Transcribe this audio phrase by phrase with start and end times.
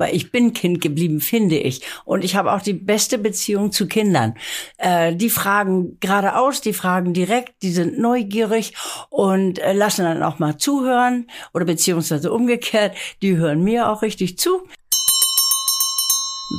[0.00, 1.82] Weil ich bin Kind geblieben, finde ich.
[2.04, 4.34] Und ich habe auch die beste Beziehung zu Kindern.
[4.78, 8.72] Äh, die fragen geradeaus, die fragen direkt, die sind neugierig
[9.10, 14.38] und äh, lassen dann auch mal zuhören oder beziehungsweise umgekehrt, die hören mir auch richtig
[14.38, 14.62] zu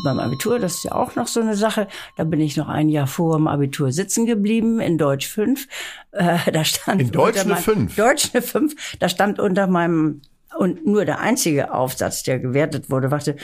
[0.04, 1.88] beim Abitur, das ist ja auch noch so eine Sache.
[2.16, 5.68] Da bin ich noch ein Jahr vor dem Abitur sitzen geblieben in Deutsch 5.
[6.12, 7.96] Äh, da stand in Deutsch eine 5.
[7.96, 8.98] Deutsch eine 5.
[9.00, 10.22] Da stand unter meinem
[10.58, 13.36] und nur der einzige Aufsatz, der gewertet wurde, warte,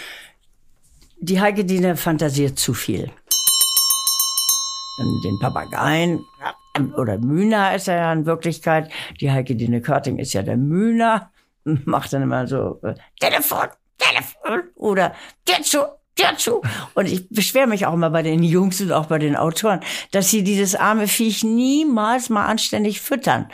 [1.19, 3.11] die Heike Dine fantasiert zu viel.
[5.23, 6.25] Den Papageien,
[6.95, 8.91] oder Mühner ist er ja in Wirklichkeit.
[9.19, 11.31] Die Heike Dine Körting ist ja der Mühner.
[11.63, 15.13] Macht dann immer so, äh, Telefon, Telefon, oder
[15.45, 15.79] dazu,
[16.15, 16.61] dazu.
[16.93, 20.29] Und ich beschwere mich auch immer bei den Jungs und auch bei den Autoren, dass
[20.29, 23.49] sie dieses arme Viech niemals mal anständig füttern.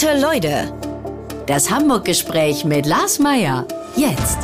[0.00, 0.72] Gute Leute.
[1.48, 3.66] Das Hamburg-Gespräch mit Lars Meier.
[3.96, 4.38] Jetzt.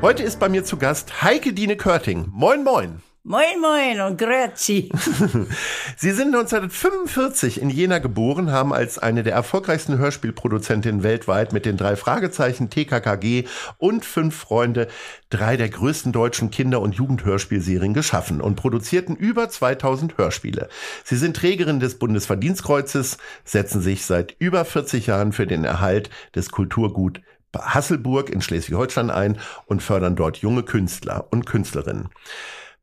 [0.00, 2.30] Heute ist bei mir zu Gast Heike Dine Körting.
[2.32, 3.02] Moin, moin.
[3.28, 4.88] Moin, moin und grüezi.
[5.96, 11.76] Sie sind 1945 in Jena geboren, haben als eine der erfolgreichsten Hörspielproduzentinnen weltweit mit den
[11.76, 13.46] drei Fragezeichen TKKG
[13.78, 14.86] und Fünf Freunde
[15.28, 20.68] drei der größten deutschen Kinder- und Jugendhörspielserien geschaffen und produzierten über 2000 Hörspiele.
[21.02, 26.52] Sie sind Trägerin des Bundesverdienstkreuzes, setzen sich seit über 40 Jahren für den Erhalt des
[26.52, 27.22] Kulturgut
[27.56, 32.10] Hasselburg in Schleswig-Holstein ein und fördern dort junge Künstler und Künstlerinnen.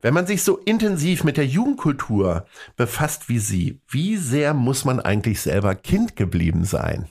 [0.04, 2.44] Wenn man sich so intensiv mit der Jugendkultur
[2.76, 7.08] befasst wie Sie, wie sehr muss man eigentlich selber Kind geblieben sein?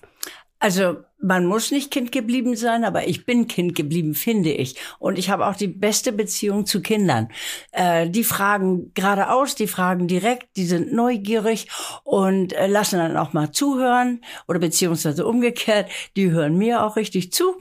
[0.59, 4.75] Also man muss nicht Kind geblieben sein, aber ich bin Kind geblieben, finde ich.
[4.99, 7.29] Und ich habe auch die beste Beziehung zu Kindern.
[7.71, 11.69] Äh, die fragen geradeaus, die fragen direkt, die sind neugierig
[12.03, 17.31] und äh, lassen dann auch mal zuhören oder beziehungsweise umgekehrt, die hören mir auch richtig
[17.31, 17.55] zu.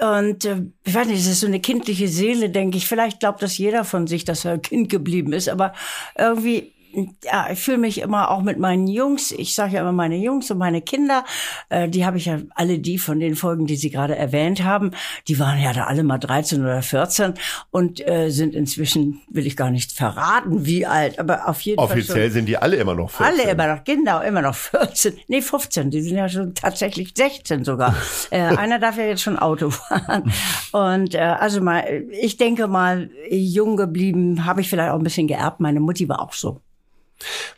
[0.00, 2.86] Und äh, ich weiß nicht, es ist so eine kindliche Seele, denke ich.
[2.86, 5.72] Vielleicht glaubt das jeder von sich, dass er Kind geblieben ist, aber
[6.18, 6.75] irgendwie
[7.24, 10.50] ja, ich fühle mich immer auch mit meinen Jungs, ich sage ja immer meine Jungs
[10.50, 11.24] und meine Kinder,
[11.68, 14.92] äh, die habe ich ja alle die von den Folgen, die Sie gerade erwähnt haben,
[15.28, 17.34] die waren ja da alle mal 13 oder 14
[17.70, 22.04] und äh, sind inzwischen, will ich gar nicht verraten, wie alt, aber auf jeden Offiziell
[22.04, 22.12] Fall.
[22.12, 23.26] Offiziell sind die alle immer noch 14.
[23.26, 25.18] Alle immer noch, genau, immer noch 14.
[25.28, 27.94] Nee, 15, die sind ja schon tatsächlich 16 sogar.
[28.30, 30.32] äh, einer darf ja jetzt schon Auto fahren.
[30.72, 35.26] Und äh, also mal, ich denke mal, jung geblieben, habe ich vielleicht auch ein bisschen
[35.26, 35.60] geerbt.
[35.60, 36.60] Meine Mutti war auch so.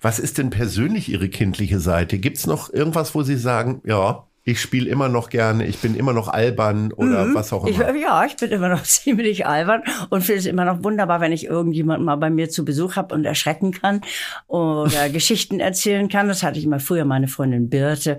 [0.01, 2.19] Was ist denn persönlich Ihre kindliche Seite?
[2.19, 6.15] Gibt's noch irgendwas, wo Sie sagen, ja, ich spiele immer noch gerne, ich bin immer
[6.15, 7.35] noch albern oder mhm.
[7.35, 7.95] was auch immer.
[7.95, 11.33] Ich, ja, ich bin immer noch ziemlich albern und finde es immer noch wunderbar, wenn
[11.33, 14.01] ich irgendjemanden mal bei mir zu Besuch habe und erschrecken kann
[14.47, 16.29] oder Geschichten erzählen kann.
[16.29, 18.17] Das hatte ich mal früher meine Freundin Birte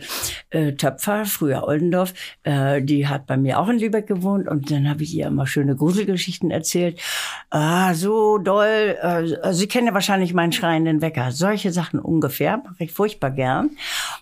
[0.52, 2.14] äh, Töpfer, früher Oldendorf,
[2.44, 5.48] äh, die hat bei mir auch in Lübeck gewohnt und dann habe ich ihr immer
[5.48, 7.02] schöne Gruselgeschichten erzählt.
[7.50, 8.98] Ah, so doll.
[9.02, 11.32] Äh, Sie kennen ja wahrscheinlich meinen schreienden Wecker.
[11.32, 13.72] Solche Sachen ungefähr mache ich furchtbar gern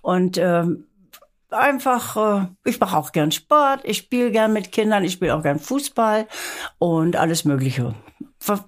[0.01, 0.85] und ähm,
[1.50, 5.44] einfach, äh, ich mache auch gern Sport, ich spiele gern mit Kindern, ich spiele auch
[5.44, 6.28] gern Fußball
[6.78, 7.96] und alles Mögliche.
[8.46, 8.63] Was,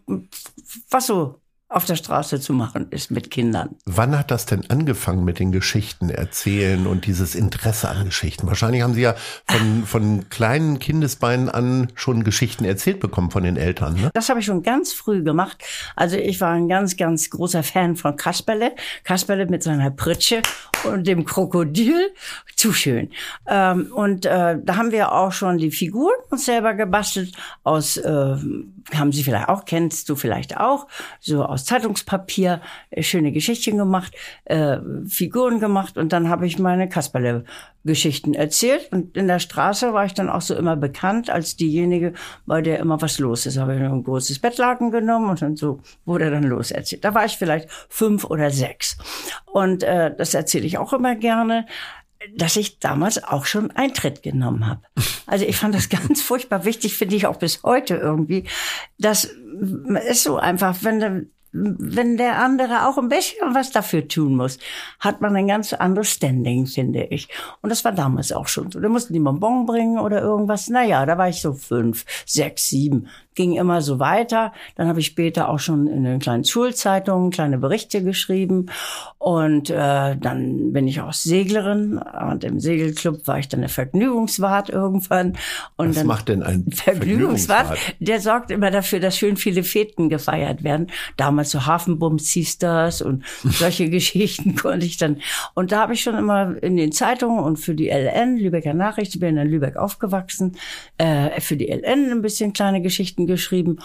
[0.89, 3.75] was so auf der Straße zu machen ist mit Kindern.
[3.85, 8.47] Wann hat das denn angefangen mit den Geschichten erzählen und dieses Interesse an Geschichten?
[8.47, 9.15] Wahrscheinlich haben Sie ja
[9.45, 13.93] von, von kleinen Kindesbeinen an schon Geschichten erzählt bekommen von den Eltern.
[13.93, 14.09] Ne?
[14.15, 15.63] Das habe ich schon ganz früh gemacht.
[15.95, 18.71] Also ich war ein ganz, ganz großer Fan von Kasperle.
[19.03, 20.41] Kasperle mit seiner Pritsche
[20.85, 22.09] und dem Krokodil.
[22.55, 23.11] Zu schön.
[23.47, 28.35] Ähm, und äh, da haben wir auch schon die Figuren uns selber gebastelt aus, äh,
[28.97, 30.87] haben Sie vielleicht auch, kennst du vielleicht auch,
[31.19, 34.13] so aus Zeitungspapier, äh, schöne Geschichten gemacht,
[34.45, 34.77] äh,
[35.07, 37.43] Figuren gemacht und dann habe ich meine Kasperle
[37.85, 42.13] Geschichten erzählt und in der Straße war ich dann auch so immer bekannt als diejenige,
[42.45, 43.57] bei der immer was los ist.
[43.57, 47.05] Habe ich ein großes Bettlaken genommen und dann so wurde dann los erzählt.
[47.05, 48.97] Da war ich vielleicht fünf oder sechs
[49.45, 51.65] und äh, das erzähle ich auch immer gerne
[52.35, 54.81] dass ich damals auch schon Eintritt genommen habe.
[55.25, 58.45] Also ich fand das ganz furchtbar wichtig, finde ich auch bis heute irgendwie.
[58.97, 64.59] Das ist so einfach, wenn wenn der andere auch ein bisschen was dafür tun muss,
[64.99, 67.27] hat man ein ganz anderes Standing, finde ich.
[67.61, 68.79] Und das war damals auch schon so.
[68.79, 70.69] Da mussten die Bonbon bringen oder irgendwas.
[70.69, 74.51] Naja, da war ich so fünf, sechs, sieben ging immer so weiter.
[74.75, 78.67] Dann habe ich später auch schon in den kleinen Schulzeitungen kleine Berichte geschrieben.
[79.17, 81.97] Und äh, dann bin ich auch Seglerin.
[81.97, 85.37] Und im Segelclub war ich dann eine Vergnügungswart irgendwann.
[85.77, 87.67] Und Was dann macht denn ein Vergnügungswart?
[87.67, 87.95] Vergnügungswart?
[87.99, 90.87] Der sorgt immer dafür, dass schön viele Feten gefeiert werden.
[91.17, 95.17] Damals so Hafenbums hieß das und solche Geschichten konnte ich dann.
[95.53, 99.13] Und da habe ich schon immer in den Zeitungen und für die LN, Lübecker Nachricht,
[99.15, 100.57] ich bin in Lübeck aufgewachsen,
[100.97, 103.79] äh, für die LN ein bisschen kleine Geschichten geschrieben.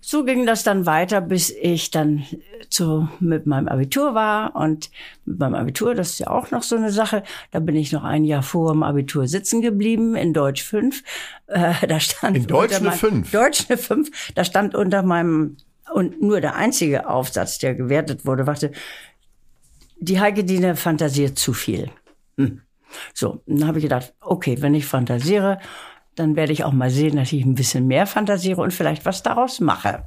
[0.00, 2.24] So ging das dann weiter, bis ich dann
[2.68, 4.54] zu, mit meinem Abitur war.
[4.54, 4.90] Und
[5.24, 7.22] mit meinem Abitur, das ist ja auch noch so eine Sache,
[7.52, 11.02] da bin ich noch ein Jahr vor dem Abitur sitzen geblieben in Deutsch 5.
[11.46, 13.30] Äh, da stand In Deutsch eine mein- 5?
[13.30, 14.32] Deutsch eine 5.
[14.34, 15.56] Da stand unter meinem,
[15.90, 18.72] und nur der einzige Aufsatz, der gewertet wurde, warte,
[19.98, 21.90] die Heike Dine fantasiert zu viel.
[22.36, 22.60] Hm.
[23.14, 25.58] So, dann habe ich gedacht, okay, wenn ich fantasiere,
[26.16, 29.22] dann werde ich auch mal sehen, dass ich ein bisschen mehr fantasiere und vielleicht was
[29.22, 30.04] daraus mache.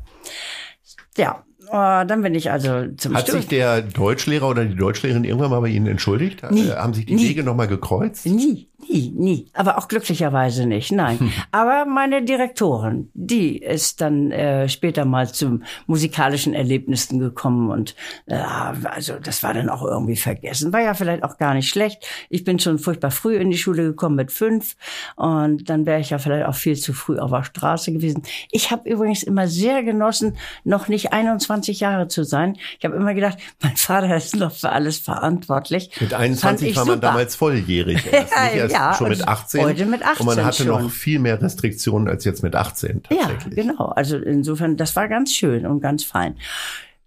[1.17, 3.41] Ja, äh, dann bin ich also zum Hat Studium.
[3.41, 6.49] sich der Deutschlehrer oder die Deutschlehrerin irgendwann mal bei Ihnen entschuldigt?
[6.51, 6.67] Nie.
[6.67, 7.29] Äh, Haben sich die Nie.
[7.29, 8.25] Wege nochmal gekreuzt?
[8.25, 9.47] Nie, nie, nie.
[9.53, 11.33] Aber auch glücklicherweise nicht, nein.
[11.51, 17.95] Aber meine Direktorin, die ist dann äh, später mal zu musikalischen Erlebnissen gekommen und
[18.27, 20.73] äh, also das war dann auch irgendwie vergessen.
[20.73, 22.05] War ja vielleicht auch gar nicht schlecht.
[22.29, 24.75] Ich bin schon furchtbar früh in die Schule gekommen mit fünf
[25.15, 28.23] und dann wäre ich ja vielleicht auch viel zu früh auf der Straße gewesen.
[28.51, 32.57] Ich habe übrigens immer sehr genossen, noch nicht 21 Jahre zu sein.
[32.77, 35.89] Ich habe immer gedacht, mein Vater ist noch für alles verantwortlich.
[35.99, 38.03] Mit Fand 21 ich war man damals volljährig.
[38.11, 39.61] Erst, erst ja, schon mit und 18.
[39.63, 40.83] heute mit Und man 18 hatte schon.
[40.83, 43.55] noch viel mehr Restriktionen als jetzt mit 18 Ja, tatsächlich.
[43.55, 43.85] genau.
[43.87, 46.35] Also insofern, das war ganz schön und ganz fein.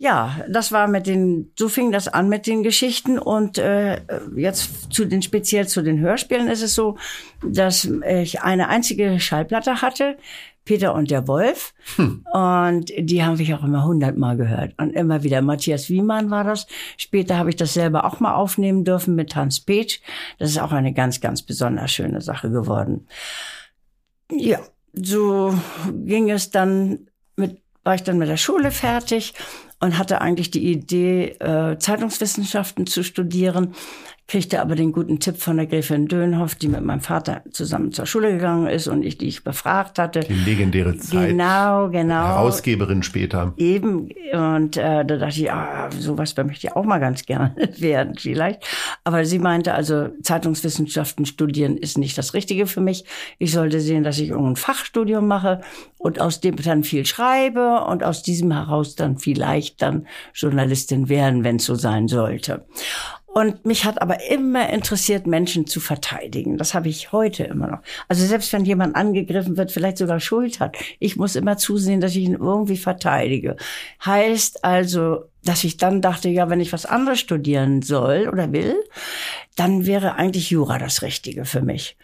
[0.03, 4.01] Ja, das war mit den, so fing das an mit den Geschichten und äh,
[4.35, 6.97] jetzt zu den speziell zu den Hörspielen ist es so,
[7.47, 10.17] dass ich eine einzige Schallplatte hatte,
[10.65, 15.43] Peter und der Wolf, und die haben ich auch immer hundertmal gehört und immer wieder.
[15.43, 16.67] Matthias Wiemann war das.
[16.97, 20.01] Später habe ich das selber auch mal aufnehmen dürfen mit Hans Petsch.
[20.39, 23.07] Das ist auch eine ganz, ganz besonders schöne Sache geworden.
[24.33, 24.61] Ja,
[24.95, 25.55] so
[25.93, 29.35] ging es dann mit, war ich dann mit der Schule fertig
[29.81, 33.75] und hatte eigentlich die Idee, äh, Zeitungswissenschaften zu studieren,
[34.31, 38.07] kriegte aber den guten Tipp von der Gräfin Dönhoff, die mit meinem Vater zusammen zur
[38.07, 40.21] Schule gegangen ist und ich, die ich befragt hatte.
[40.21, 41.31] Die legendäre Zeit.
[41.31, 42.15] Genau, genau.
[42.15, 43.55] Herausgeberin später.
[43.57, 48.15] Eben, und äh, da dachte ich, ah, sowas möchte ich auch mal ganz gerne werden,
[48.17, 48.63] vielleicht.
[49.03, 53.05] Aber sie meinte also, Zeitungswissenschaften studieren ist nicht das Richtige für mich.
[53.39, 55.61] Ich sollte sehen, dass ich irgendein Fachstudium mache
[55.99, 61.43] und aus dem dann viel schreibe und aus diesem heraus dann vielleicht dann Journalistin werden,
[61.43, 62.65] wenn es so sein sollte.
[63.33, 66.59] Und mich hat aber immer interessiert, Menschen zu verteidigen.
[66.59, 67.79] Das habe ich heute immer noch.
[68.09, 72.17] Also selbst wenn jemand angegriffen wird, vielleicht sogar Schuld hat, ich muss immer zusehen, dass
[72.17, 73.57] ich ihn irgendwie verteidige.
[74.05, 78.75] Heißt also, dass ich dann dachte, ja, wenn ich was anderes studieren soll oder will,
[79.55, 81.97] dann wäre eigentlich Jura das Richtige für mich.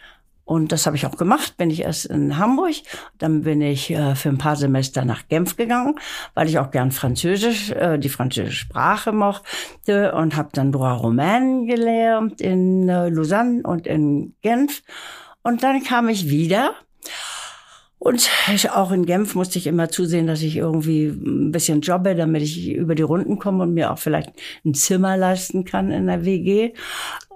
[0.47, 1.57] Und das habe ich auch gemacht.
[1.57, 2.75] Bin ich erst in Hamburg,
[3.17, 5.99] dann bin ich äh, für ein paar Semester nach Genf gegangen,
[6.35, 11.67] weil ich auch gern Französisch, äh, die französische Sprache mochte und habe dann Droit Romain
[11.67, 14.83] gelernt in äh, Lausanne und in Genf.
[15.43, 16.71] Und dann kam ich wieder.
[17.99, 22.15] Und ich, auch in Genf musste ich immer zusehen, dass ich irgendwie ein bisschen jobbe,
[22.15, 24.31] damit ich über die Runden komme und mir auch vielleicht
[24.63, 26.73] ein Zimmer leisten kann in der WG.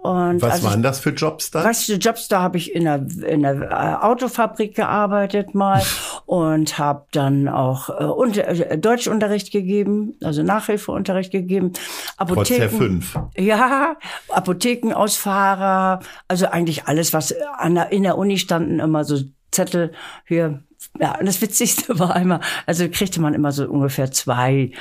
[0.04, 1.63] Und Was als ich waren das für Jobs dann?
[1.63, 5.83] was für Jobs, da habe ich in der, in der äh, Autofabrik gearbeitet mal
[6.26, 11.74] und habe dann auch äh, unter, äh, Deutschunterricht gegeben, also Nachhilfeunterricht gegeben.
[11.74, 13.19] Trotz der Apotheken, fünf.
[13.38, 13.95] ja,
[14.30, 19.19] Apothekenausfahrer, also eigentlich alles, was an der, in der Uni standen, immer so
[19.52, 19.94] Zettel
[20.26, 20.64] hier.
[21.00, 24.72] Ja, und das Witzigste war einmal, also kriegte man immer so ungefähr zwei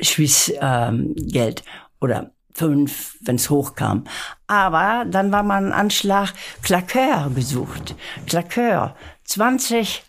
[0.00, 1.64] Schwiss ähm, Geld
[2.00, 4.04] oder fünf, wenn es hochkam.
[4.46, 6.32] Aber dann war man Anschlag
[6.62, 7.94] Claqueur gesucht.
[8.26, 10.02] Claqueur, 20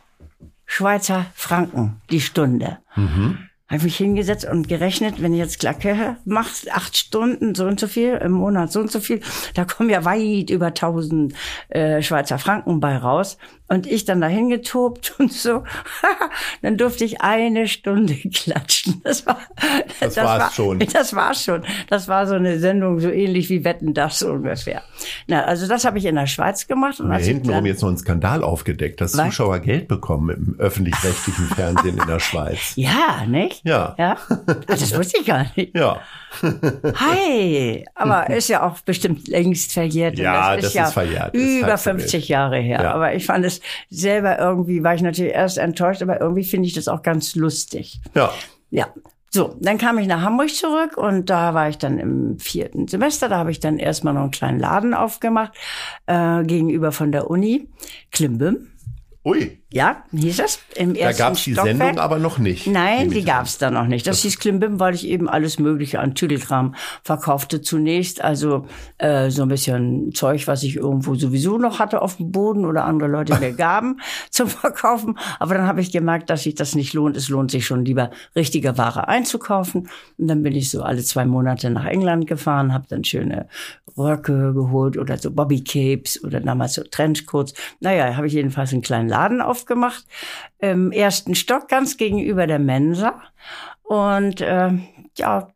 [0.65, 2.79] Schweizer Franken die Stunde.
[3.67, 7.79] Habe ich mich hingesetzt und gerechnet, wenn du jetzt Claqueur machst, acht Stunden, so und
[7.79, 9.21] so viel, im Monat so und so viel,
[9.53, 11.35] da kommen ja weit über 1000
[11.69, 13.37] äh, Schweizer Franken bei raus.
[13.69, 15.63] Und ich dann dahin getobt und so.
[16.61, 19.01] dann durfte ich eine Stunde klatschen.
[19.03, 19.39] Das war,
[19.99, 20.79] das, das war's war, schon.
[20.79, 21.63] Das war's schon.
[21.87, 24.81] Das war so eine Sendung, so ähnlich wie Wetten das ungefähr.
[25.27, 26.99] Na, also das habe ich in der Schweiz gemacht.
[26.99, 29.25] Und wir hintenrum jetzt noch einen Skandal aufgedeckt, dass was?
[29.27, 32.73] Zuschauer Geld bekommen im öffentlich-rechtlichen Fernsehen in der Schweiz.
[32.75, 33.61] Ja, nicht?
[33.63, 33.95] Ja.
[33.97, 34.17] Ja.
[34.67, 35.75] Das wusste ich gar nicht.
[35.75, 36.01] Ja.
[36.95, 40.17] Hi, aber ist ja auch bestimmt längst verjährt.
[40.17, 41.35] Ja, das ist, das ja ist verjährt.
[41.35, 42.81] Über 50 Jahre her.
[42.81, 42.93] Ja.
[42.93, 43.58] Aber ich fand es
[43.89, 48.01] selber irgendwie, war ich natürlich erst enttäuscht, aber irgendwie finde ich das auch ganz lustig.
[48.15, 48.31] Ja.
[48.71, 48.93] Ja.
[49.31, 53.29] So, dann kam ich nach Hamburg zurück und da war ich dann im vierten Semester.
[53.29, 55.53] Da habe ich dann erstmal noch einen kleinen Laden aufgemacht,
[56.07, 57.69] äh, gegenüber von der Uni,
[58.11, 58.69] Klimbim.
[59.23, 59.58] Ui.
[59.71, 61.77] Ja, hieß es im ersten Da gab es die Stockwerk.
[61.77, 62.65] Sendung aber noch nicht.
[62.65, 64.07] Nein, die gab es da noch nicht.
[64.07, 66.73] Das, das hieß Klimbim, weil ich eben alles Mögliche an Tüdelkram
[67.03, 68.23] verkaufte zunächst.
[68.23, 68.65] Also
[68.97, 72.85] äh, so ein bisschen Zeug, was ich irgendwo sowieso noch hatte auf dem Boden oder
[72.85, 73.99] andere Leute mir gaben
[74.31, 75.19] zum Verkaufen.
[75.37, 77.15] Aber dann habe ich gemerkt, dass sich das nicht lohnt.
[77.15, 79.87] Es lohnt sich schon lieber richtige Ware einzukaufen.
[80.17, 83.47] Und dann bin ich so alle zwei Monate nach England gefahren, habe dann schöne
[83.97, 87.53] Röcke geholt oder so Bobby Capes oder damals so Trenchcoats.
[87.79, 90.05] Naja, habe ich jedenfalls einen kleinen Laden auf aufgemacht,
[90.59, 93.21] im ersten Stock, ganz gegenüber der Mensa.
[93.83, 94.71] Und äh,
[95.17, 95.53] ja,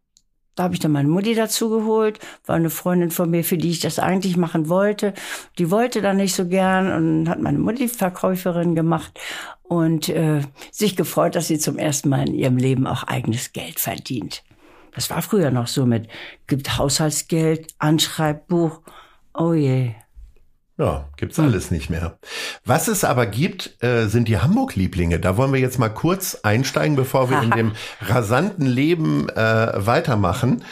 [0.56, 3.72] da habe ich dann meine Mutti dazu geholt, war eine Freundin von mir, für die
[3.72, 5.14] ich das eigentlich machen wollte.
[5.58, 9.20] Die wollte dann nicht so gern und hat meine Mutti Verkäuferin gemacht
[9.64, 10.42] und äh,
[10.72, 14.44] sich gefreut, dass sie zum ersten Mal in ihrem Leben auch eigenes Geld verdient.
[14.94, 16.08] Das war früher noch so mit,
[16.46, 18.82] gibt Haushaltsgeld, Anschreibbuch.
[19.34, 19.96] Oh je,
[20.77, 22.18] ja, gibt's alles nicht mehr.
[22.65, 25.20] Was es aber gibt, äh, sind die Hamburg-Lieblinge.
[25.20, 30.63] Da wollen wir jetzt mal kurz einsteigen, bevor wir in dem rasanten Leben äh, weitermachen.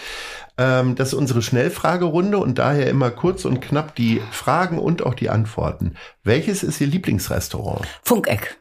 [0.58, 5.14] Ähm, das ist unsere Schnellfragerunde und daher immer kurz und knapp die Fragen und auch
[5.14, 5.96] die Antworten.
[6.24, 7.88] Welches ist Ihr Lieblingsrestaurant?
[8.04, 8.58] Funkeck.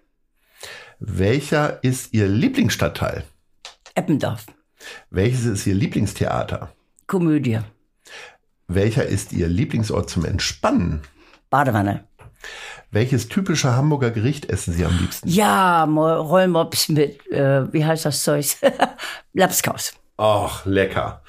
[0.99, 3.25] Welcher ist Ihr Lieblingsstadtteil?
[3.95, 4.47] Eppendorf.
[5.09, 6.73] Welches ist Ihr Lieblingstheater?
[7.07, 7.61] Komödie.
[8.69, 11.01] Welcher ist Ihr Lieblingsort zum Entspannen?
[11.51, 12.05] Badewanne.
[12.93, 15.29] Welches typische Hamburger Gericht essen Sie am liebsten?
[15.29, 18.47] Ja, Rollmops mit, äh, wie heißt das Zeug?
[19.33, 19.93] Lapskaus.
[20.17, 21.23] Ach, lecker.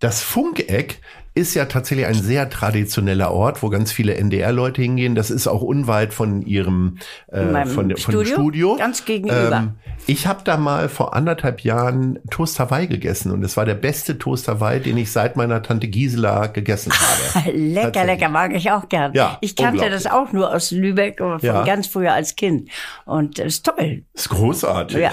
[0.00, 1.00] Das Funkeck
[1.36, 5.14] ist ja tatsächlich ein sehr traditioneller Ort, wo ganz viele NDR-Leute hingehen.
[5.14, 6.96] Das ist auch unweit von ihrem
[7.28, 8.76] äh, von, von Studio, dem Studio.
[8.76, 9.52] Ganz gegenüber.
[9.52, 9.74] Ähm,
[10.06, 14.18] ich habe da mal vor anderthalb Jahren Toast Hawaii gegessen und es war der beste
[14.18, 16.90] Toast Hawaii, den ich seit meiner Tante Gisela gegessen
[17.34, 17.50] habe.
[17.50, 19.12] lecker, lecker, mag ich auch gern.
[19.12, 21.64] Ja, ich kannte das auch nur aus Lübeck von ja.
[21.64, 22.70] ganz früher als Kind
[23.04, 24.04] und das ist toll.
[24.14, 24.96] Das ist großartig.
[24.96, 25.12] Ja.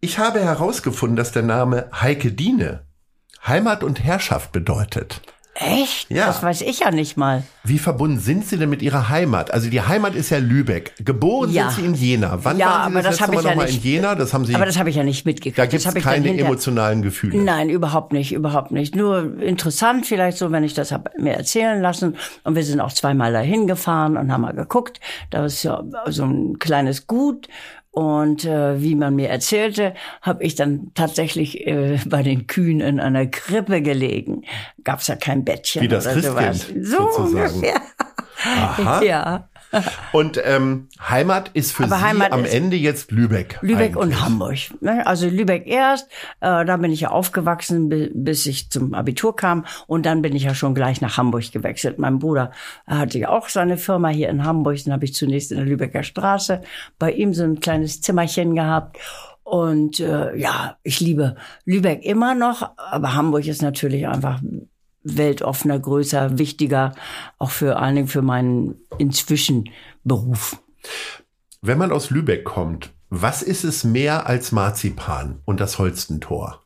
[0.00, 2.89] Ich habe herausgefunden, dass der Name Heike Diene
[3.46, 5.22] Heimat und Herrschaft bedeutet.
[5.54, 6.10] Echt?
[6.10, 6.26] Ja.
[6.26, 7.42] Das weiß ich ja nicht mal.
[7.64, 9.52] Wie verbunden sind Sie denn mit Ihrer Heimat?
[9.52, 10.94] Also die Heimat ist ja Lübeck.
[11.04, 11.68] Geboren ja.
[11.68, 12.38] sind Sie in Jena.
[12.42, 14.14] Wann ja, waren Sie aber das, das letzte Mal ja nochmal in Jena?
[14.14, 14.54] Das haben Sie.
[14.54, 15.58] Aber das habe ich ja nicht mitgekriegt.
[15.58, 17.36] Da gibt es keine emotionalen Gefühle.
[17.42, 18.96] Nein, überhaupt nicht, überhaupt nicht.
[18.96, 22.16] Nur interessant vielleicht so, wenn ich das habe mir erzählen lassen.
[22.44, 24.98] Und wir sind auch zweimal dahin gefahren und haben mal geguckt.
[25.28, 27.48] Da ist ja so ein kleines Gut
[27.92, 33.00] und äh, wie man mir erzählte, habe ich dann tatsächlich äh, bei den Kühen in
[33.00, 34.42] einer Krippe gelegen.
[34.84, 36.66] Gab's ja kein Bettchen wie das oder sowas.
[36.80, 37.54] So sozusagen.
[37.54, 37.80] ungefähr.
[38.44, 39.02] Aha.
[39.10, 39.49] Ja.
[40.12, 43.58] Und ähm, Heimat ist für Aber Sie Heimat am Ende jetzt Lübeck.
[43.62, 44.20] Lübeck und eigentlich.
[44.20, 44.58] Hamburg.
[44.80, 45.06] Ne?
[45.06, 46.08] Also Lübeck erst,
[46.40, 49.64] äh, da bin ich ja aufgewachsen, bi- bis ich zum Abitur kam.
[49.86, 51.98] Und dann bin ich ja schon gleich nach Hamburg gewechselt.
[51.98, 52.50] Mein Bruder
[52.86, 54.78] hatte ja auch seine Firma hier in Hamburg.
[54.84, 56.62] Dann habe ich zunächst in der Lübecker Straße
[56.98, 58.98] bei ihm so ein kleines Zimmerchen gehabt.
[59.42, 61.34] Und äh, ja, ich liebe
[61.64, 64.40] Lübeck immer noch, aber Hamburg ist natürlich einfach
[65.02, 66.94] weltoffener, größer, wichtiger,
[67.38, 69.70] auch für allen Dingen für meinen inzwischen
[70.04, 70.58] Beruf.
[71.62, 76.62] Wenn man aus Lübeck kommt, was ist es mehr als Marzipan und das Holstentor?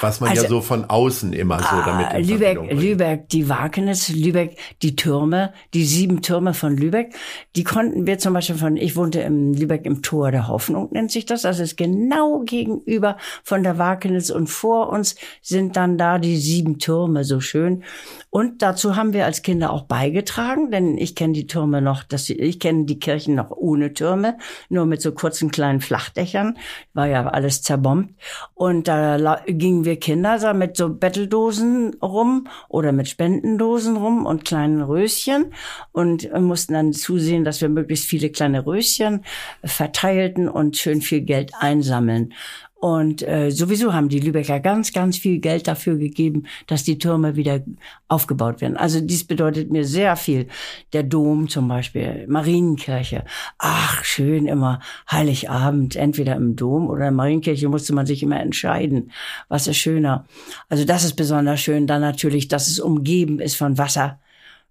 [0.00, 2.80] Was man ja Also- so von außen immer so damit Ah, in Lübeck, bringt.
[2.82, 7.14] Lübeck, die Wagenes, Lübeck, die Türme, die sieben Türme von Lübeck,
[7.56, 11.10] die konnten wir zum Beispiel von, ich wohnte in Lübeck im Tor der Hoffnung, nennt
[11.10, 11.42] sich das.
[11.42, 16.78] Das ist genau gegenüber von der Wagenes und vor uns sind dann da die sieben
[16.78, 17.84] Türme, so schön.
[18.30, 22.30] Und dazu haben wir als Kinder auch beigetragen, denn ich kenne die Türme noch, dass
[22.30, 24.38] ich kenne die Kirchen noch ohne Türme,
[24.68, 26.56] nur mit so kurzen kleinen Flachdächern,
[26.94, 28.14] war ja alles zerbombt.
[28.54, 29.16] Und da
[29.54, 35.52] gingen wir Kinder so mit so Betteldosen rum oder mit Spendendosen rum und kleinen Röschen
[35.92, 39.24] und mussten dann zusehen, dass wir möglichst viele kleine Röschen
[39.64, 42.32] verteilten und schön viel Geld einsammeln.
[42.80, 47.36] Und äh, sowieso haben die Lübecker ganz, ganz viel Geld dafür gegeben, dass die Türme
[47.36, 47.60] wieder
[48.08, 48.78] aufgebaut werden.
[48.78, 50.46] Also dies bedeutet mir sehr viel.
[50.94, 53.24] Der Dom zum Beispiel, Marienkirche.
[53.58, 58.40] Ach, schön immer Heiligabend, entweder im Dom oder in der Marienkirche musste man sich immer
[58.40, 59.12] entscheiden,
[59.48, 60.24] was ist schöner.
[60.70, 61.86] Also das ist besonders schön.
[61.86, 64.20] Dann natürlich, dass es umgeben ist von Wasser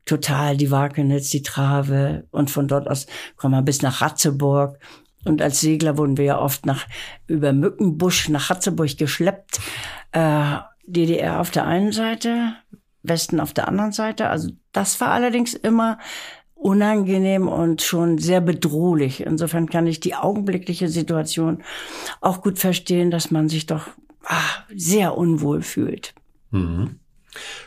[0.05, 4.79] total die Wakenitz, die Trave und von dort aus kommen wir bis nach Ratzeburg
[5.25, 6.87] und als Segler wurden wir ja oft nach,
[7.27, 9.59] über Mückenbusch nach Hatzeburg geschleppt.
[10.11, 12.53] Äh, DDR auf der einen Seite,
[13.03, 14.29] Westen auf der anderen Seite.
[14.29, 15.99] Also das war allerdings immer
[16.55, 19.21] unangenehm und schon sehr bedrohlich.
[19.21, 21.63] Insofern kann ich die augenblickliche Situation
[22.21, 23.87] auch gut verstehen, dass man sich doch
[24.25, 26.13] ach, sehr unwohl fühlt.
[26.51, 26.99] Mhm.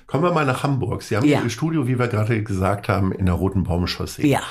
[0.06, 1.02] Kommen wir mal nach Hamburg.
[1.02, 1.42] Sie haben ja.
[1.42, 4.26] Ihr Studio, wie wir gerade gesagt haben, in der Roten Baumchaussee.
[4.26, 4.42] Ja.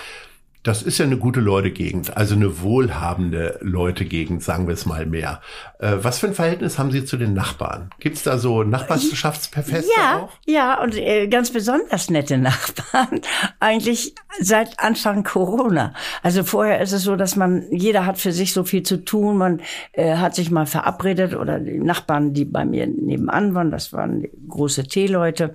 [0.63, 5.41] Das ist ja eine gute Leute-Gegend, also eine wohlhabende Leute-Gegend, sagen wir es mal mehr.
[5.79, 7.89] Äh, was für ein Verhältnis haben Sie zu den Nachbarn?
[7.99, 10.29] Gibt es da so Nachbarschaftsfeste ja, auch?
[10.45, 13.21] Ja, und äh, ganz besonders nette Nachbarn.
[13.59, 15.95] Eigentlich seit Anfang Corona.
[16.21, 19.37] Also vorher ist es so, dass man, jeder hat für sich so viel zu tun.
[19.37, 19.61] Man
[19.93, 24.27] äh, hat sich mal verabredet oder die Nachbarn, die bei mir nebenan waren, das waren
[24.47, 25.53] große Teeleute,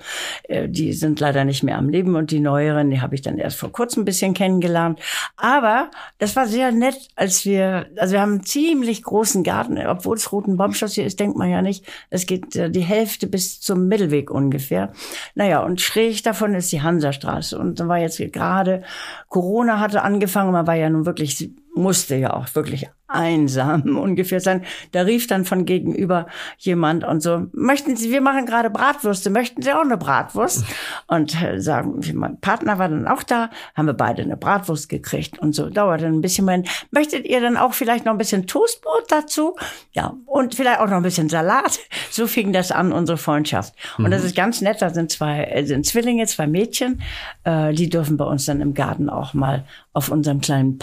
[0.48, 3.58] die sind leider nicht mehr am Leben und die neueren, die habe ich dann erst
[3.58, 4.95] vor kurzem ein bisschen kennengelernt.
[5.36, 10.16] Aber das war sehr nett, als wir, also wir haben einen ziemlich großen Garten, obwohl
[10.16, 11.84] es Roten Baumschloss hier ist, denkt man ja nicht.
[12.10, 14.92] Es geht äh, die Hälfte bis zum Mittelweg ungefähr.
[15.34, 17.58] Naja, und schräg davon ist die Hansastraße.
[17.58, 18.82] Und da war jetzt gerade,
[19.28, 24.64] Corona hatte angefangen, man war ja nun wirklich musste ja auch wirklich einsam ungefähr sein.
[24.92, 26.26] Da rief dann von gegenüber
[26.58, 30.64] jemand und so, möchten Sie, wir machen gerade Bratwürste, möchten Sie auch eine Bratwurst?
[31.08, 35.38] Und äh, sagen, mein Partner war dann auch da, haben wir beide eine Bratwurst gekriegt
[35.38, 36.44] und so, dauerte ein bisschen.
[36.44, 39.56] Mein, möchtet ihr dann auch vielleicht noch ein bisschen Toastbrot dazu?
[39.92, 41.78] Ja, und vielleicht auch noch ein bisschen Salat.
[42.10, 43.74] So fing das an, unsere Freundschaft.
[43.98, 44.26] Und das mhm.
[44.28, 47.02] ist ganz nett, da sind zwei, äh, sind Zwillinge, zwei Mädchen,
[47.44, 50.78] äh, die dürfen bei uns dann im Garten auch mal auf unserem kleinen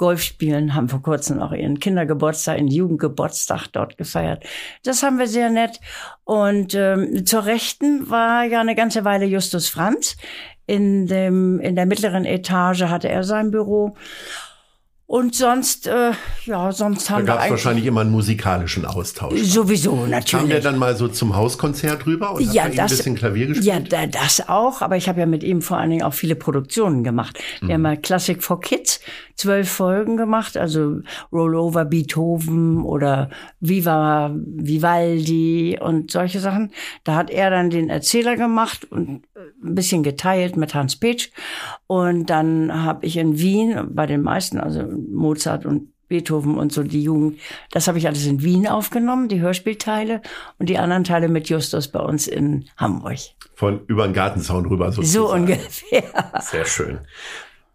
[0.00, 4.44] Golf spielen, haben vor kurzem auch ihren Kindergeburtstag, ihren Jugendgeburtstag dort gefeiert.
[4.82, 5.78] Das haben wir sehr nett.
[6.24, 10.16] Und ähm, zur Rechten war ja eine ganze Weile Justus Franz.
[10.66, 13.94] In, dem, in der mittleren Etage hatte er sein Büro.
[15.10, 16.12] Und sonst, äh,
[16.44, 17.34] ja, sonst haben da wir.
[17.34, 19.40] Da gab es wahrscheinlich immer einen musikalischen Austausch.
[19.40, 20.30] Sowieso, natürlich.
[20.30, 23.48] Kam der dann mal so zum Hauskonzert rüber und ja, hat das, ein bisschen Klavier
[23.48, 23.92] gespielt?
[23.92, 27.02] Ja, das auch, aber ich habe ja mit ihm vor allen Dingen auch viele Produktionen
[27.02, 27.40] gemacht.
[27.58, 27.72] Wir mhm.
[27.72, 29.00] haben mal Classic for Kids,
[29.34, 31.00] zwölf Folgen gemacht, also
[31.32, 36.70] Rollover Beethoven oder Viva Vivaldi und solche Sachen.
[37.02, 39.24] Da hat er dann den Erzähler gemacht und
[39.64, 41.30] ein bisschen geteilt mit Hans Petsch.
[41.88, 46.82] Und dann habe ich in Wien bei den meisten, also Mozart und Beethoven und so
[46.82, 47.38] die Jugend,
[47.70, 50.20] das habe ich alles in Wien aufgenommen, die Hörspielteile
[50.58, 53.18] und die anderen Teile mit Justus bei uns in Hamburg.
[53.54, 55.26] Von über den Gartenzaun rüber sozusagen.
[55.26, 56.02] So ungefähr.
[56.40, 56.98] Sehr schön.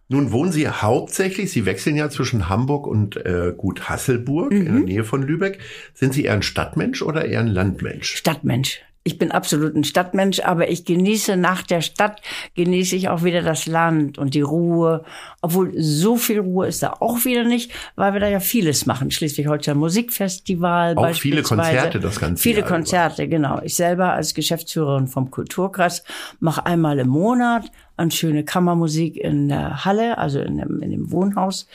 [0.08, 4.58] Nun wohnen Sie hauptsächlich, Sie wechseln ja zwischen Hamburg und äh, Gut Hasselburg mhm.
[4.58, 4.84] in der mhm.
[4.84, 5.60] Nähe von Lübeck.
[5.94, 8.16] Sind Sie eher ein Stadtmensch oder eher ein Landmensch?
[8.16, 12.22] Stadtmensch ich bin absolut ein Stadtmensch, aber ich genieße nach der Stadt,
[12.56, 15.06] genieße ich auch wieder das Land und die Ruhe.
[15.42, 19.12] Obwohl so viel Ruhe ist da auch wieder nicht, weil wir da ja vieles machen.
[19.12, 23.30] Schleswig-Holstein Musikfestival auch viele Konzerte das ganze Viele Jahr Konzerte, über.
[23.30, 23.62] genau.
[23.62, 26.04] Ich selber als Geschäftsführerin vom Kulturkreis
[26.40, 27.66] mache einmal im Monat
[27.98, 31.68] an schöne Kammermusik in der Halle, also in dem, in dem Wohnhaus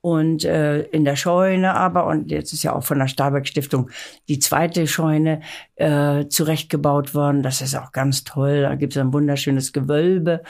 [0.00, 3.90] und äh, in der Scheune aber, und jetzt ist ja auch von der Starbeck Stiftung
[4.28, 5.40] die zweite Scheune
[5.76, 7.42] äh, zurechtgebaut worden.
[7.42, 8.62] Das ist auch ganz toll.
[8.62, 10.42] Da gibt es ein wunderschönes Gewölbe.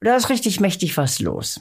[0.00, 1.60] Da ist richtig mächtig was los.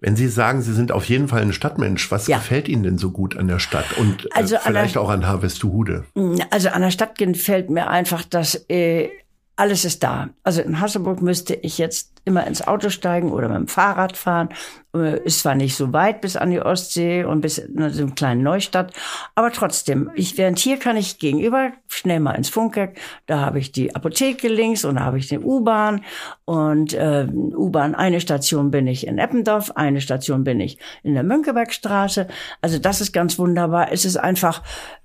[0.00, 2.38] Wenn Sie sagen, Sie sind auf jeden Fall ein Stadtmensch, was ja.
[2.38, 5.26] gefällt Ihnen denn so gut an der Stadt und äh, also vielleicht der, auch an
[5.26, 6.04] Harvestuhude?
[6.50, 9.10] Also an der Stadt gefällt mir einfach, dass äh,
[9.56, 10.30] alles ist da.
[10.42, 14.48] Also in Hasselburg müsste ich jetzt immer ins Auto steigen oder mit dem Fahrrad fahren.
[14.94, 18.12] Äh, ist zwar nicht so weit bis an die Ostsee und bis in so einer
[18.12, 18.92] kleinen Neustadt,
[19.34, 23.72] aber trotzdem, ich, während hier kann ich gegenüber schnell mal ins Funkerk, da habe ich
[23.72, 26.04] die Apotheke links und da habe ich den U-Bahn
[26.44, 31.24] und äh, U-Bahn, eine Station bin ich in Eppendorf, eine Station bin ich in der
[31.24, 32.28] Münkebergstraße.
[32.60, 33.90] Also das ist ganz wunderbar.
[33.90, 34.62] Es ist einfach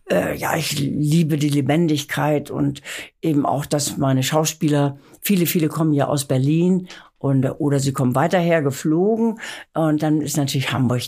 [0.09, 2.81] äh, ja, ich liebe die Lebendigkeit und
[3.21, 8.15] eben auch, dass meine Schauspieler, viele, viele kommen ja aus Berlin und oder sie kommen
[8.15, 9.39] weiter her geflogen
[9.73, 11.01] und dann ist natürlich Hamburg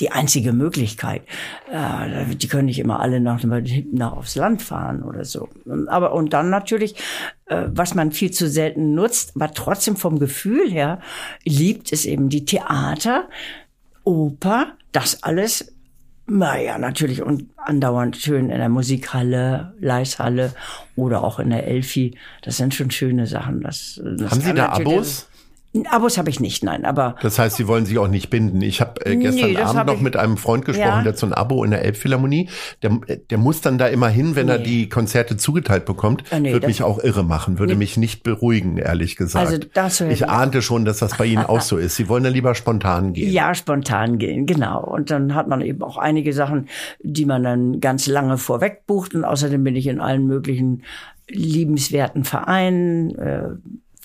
[0.00, 1.22] die einzige Möglichkeit.
[1.72, 5.48] Äh, die können nicht immer alle nach, nach aufs Land fahren oder so.
[5.86, 6.96] Aber und dann natürlich,
[7.46, 11.00] äh, was man viel zu selten nutzt, aber trotzdem vom Gefühl her
[11.44, 13.28] liebt es eben die Theater,
[14.04, 15.75] Oper, das alles
[16.28, 20.52] Naja, natürlich und andauernd schön in der Musikhalle, Leishalle
[20.96, 22.16] oder auch in der Elfi.
[22.42, 23.60] Das sind schon schöne Sachen.
[23.60, 25.28] Das, das Haben Sie da Abos?
[25.90, 27.16] Abos habe ich nicht, nein, aber.
[27.22, 28.62] Das heißt, Sie wollen sich auch nicht binden.
[28.62, 31.02] Ich habe äh, gestern Nee, Abend hab noch mit einem Freund gesprochen, Ja.
[31.02, 32.48] der hat so ein Abo in der Elbphilharmonie.
[32.82, 32.98] Der,
[33.30, 34.64] der muss dann da immer hin, wenn er Nee.
[34.64, 36.22] die Konzerte zugeteilt bekommt.
[36.30, 39.46] Ah, nee, würde mich auch irre machen, würde mich nicht beruhigen, ehrlich gesagt.
[39.46, 41.96] Also das ich ich- ahnte schon, dass das bei Ihnen auch so ist.
[41.96, 43.32] Sie wollen dann lieber spontan gehen.
[43.32, 44.82] Ja, spontan gehen, genau.
[44.84, 46.68] Und dann hat man eben auch einige Sachen,
[47.02, 49.14] die man dann ganz lange vorweg bucht.
[49.14, 50.82] Und außerdem bin ich in allen möglichen
[51.28, 53.48] liebenswerten Vereinen, äh,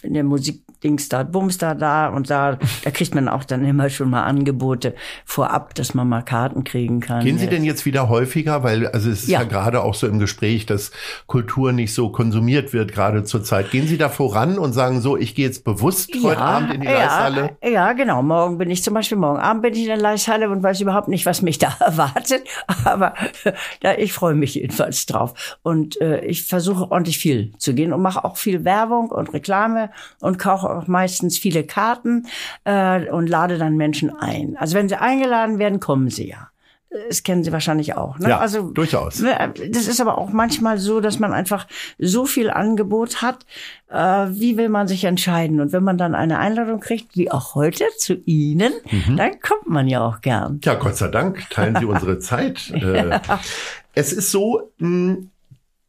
[0.03, 2.57] in der Musikdings da, Bums da, da und da.
[2.83, 6.99] Da kriegt man auch dann immer schon mal Angebote vorab, dass man mal Karten kriegen
[6.99, 7.23] kann.
[7.23, 8.63] Gehen Sie denn jetzt wieder häufiger?
[8.63, 9.47] Weil, also es ist ja, Ja.
[9.47, 10.91] gerade auch so im Gespräch, dass
[11.27, 13.71] Kultur nicht so konsumiert wird, gerade zur Zeit.
[13.71, 16.87] Gehen Sie da voran und sagen so, ich gehe jetzt bewusst heute Abend in die
[16.87, 17.57] ja, Leishalle?
[17.63, 18.23] Ja, genau.
[18.23, 21.07] Morgen bin ich zum Beispiel, morgen Abend bin ich in der Leishalle und weiß überhaupt
[21.07, 22.41] nicht, was mich da erwartet.
[22.85, 23.13] Aber
[23.81, 25.57] da, ich freue mich jedenfalls drauf.
[25.61, 29.90] Und äh, ich versuche ordentlich viel zu gehen und mache auch viel Werbung und Reklame
[30.19, 32.27] und kaufe auch meistens viele Karten
[32.65, 34.55] äh, und lade dann Menschen ein.
[34.57, 36.47] Also wenn sie eingeladen werden, kommen sie ja.
[37.07, 38.19] Das kennen Sie wahrscheinlich auch.
[38.19, 38.27] Ne?
[38.27, 39.21] Ja, also durchaus.
[39.21, 41.65] Ne, Das ist aber auch manchmal so, dass man einfach
[41.97, 43.45] so viel Angebot hat.
[43.89, 43.97] Äh,
[44.31, 45.61] wie will man sich entscheiden?
[45.61, 49.15] Und wenn man dann eine Einladung kriegt, wie auch heute zu Ihnen, Mhm.
[49.15, 50.59] dann kommt man ja auch gern.
[50.65, 52.69] Ja, Gott sei Dank teilen Sie unsere Zeit.
[52.75, 53.19] Äh,
[53.93, 55.15] es ist so, mh,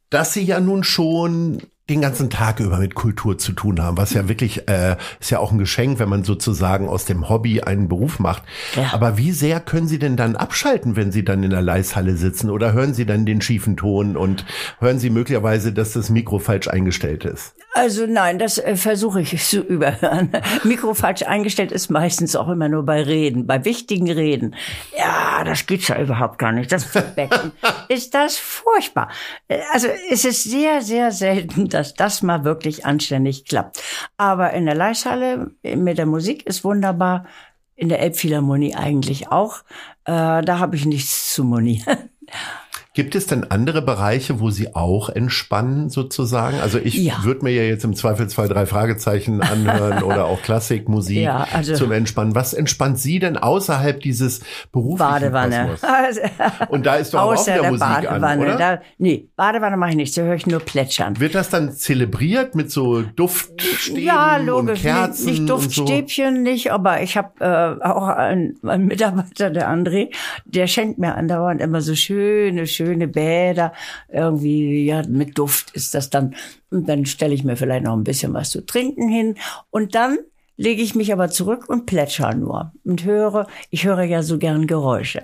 [0.09, 4.13] dass Sie ja nun schon den ganzen Tag über mit Kultur zu tun haben, was
[4.13, 7.89] ja wirklich äh, ist ja auch ein Geschenk, wenn man sozusagen aus dem Hobby einen
[7.89, 8.45] Beruf macht.
[8.77, 8.91] Ja.
[8.93, 12.51] Aber wie sehr können Sie denn dann abschalten, wenn Sie dann in der Leishalle sitzen?
[12.51, 14.45] Oder hören Sie dann den schiefen Ton und
[14.79, 17.55] hören Sie möglicherweise, dass das Mikro falsch eingestellt ist?
[17.75, 20.31] Also nein, das äh, versuche ich zu überhören.
[20.63, 24.55] Mikro falsch eingestellt ist meistens auch immer nur bei Reden, bei wichtigen Reden.
[24.97, 26.71] Ja, das geht ja überhaupt gar nicht.
[26.71, 27.51] Das Feedbacken
[27.89, 29.09] ist das furchtbar.
[29.49, 33.83] Äh, Also es ist sehr, sehr selten, dass das mal wirklich anständig klappt.
[34.17, 37.27] Aber in der Leishalle äh, mit der Musik ist wunderbar.
[37.75, 39.59] In der Elbphilharmonie eigentlich auch.
[40.05, 42.11] Äh, da habe ich nichts zu monieren.
[42.95, 46.61] Gibt es denn andere Bereiche, wo Sie auch entspannen sozusagen?
[46.61, 47.25] Also ich Ja.
[47.25, 51.91] würde mir ja jetzt im Zweifelsfall drei Fragezeichen anhören oder auch Klassikmusik Ja, also- zum
[51.91, 52.35] Entspannen.
[52.35, 54.41] Was entspannt Sie denn außerhalb dieses
[54.73, 55.71] beruflichen Badewanne.
[55.81, 56.21] Kosmos?
[56.69, 58.27] Und da ist doch auch wieder der Musik Badewanne.
[58.27, 58.57] an, oder?
[58.59, 60.15] Da, nee, Badewanne mache ich nicht.
[60.19, 61.19] Da höre ich nur plätschern.
[61.19, 64.83] Wird das dann zelebriert mit so Duftstäben Ja, und logisch.
[64.83, 65.85] Kerzen nicht, nicht und so?
[65.87, 70.13] Duftstäbchen, nicht, aber ich habe äh, auch einen, einen Mitarbeiter, der André,
[70.45, 73.73] der schenkt mir andauernd immer so schöne, schöne Bäder.
[74.09, 76.35] Irgendwie, ja, mit Duft ist das dann.
[76.71, 79.37] Und dann stelle ich mir vielleicht noch ein bisschen was zu trinken hin.
[79.71, 80.19] Und dann
[80.57, 84.67] lege ich mich aber zurück und plätscher nur und höre, ich höre ja so gern
[84.67, 85.23] Geräusche.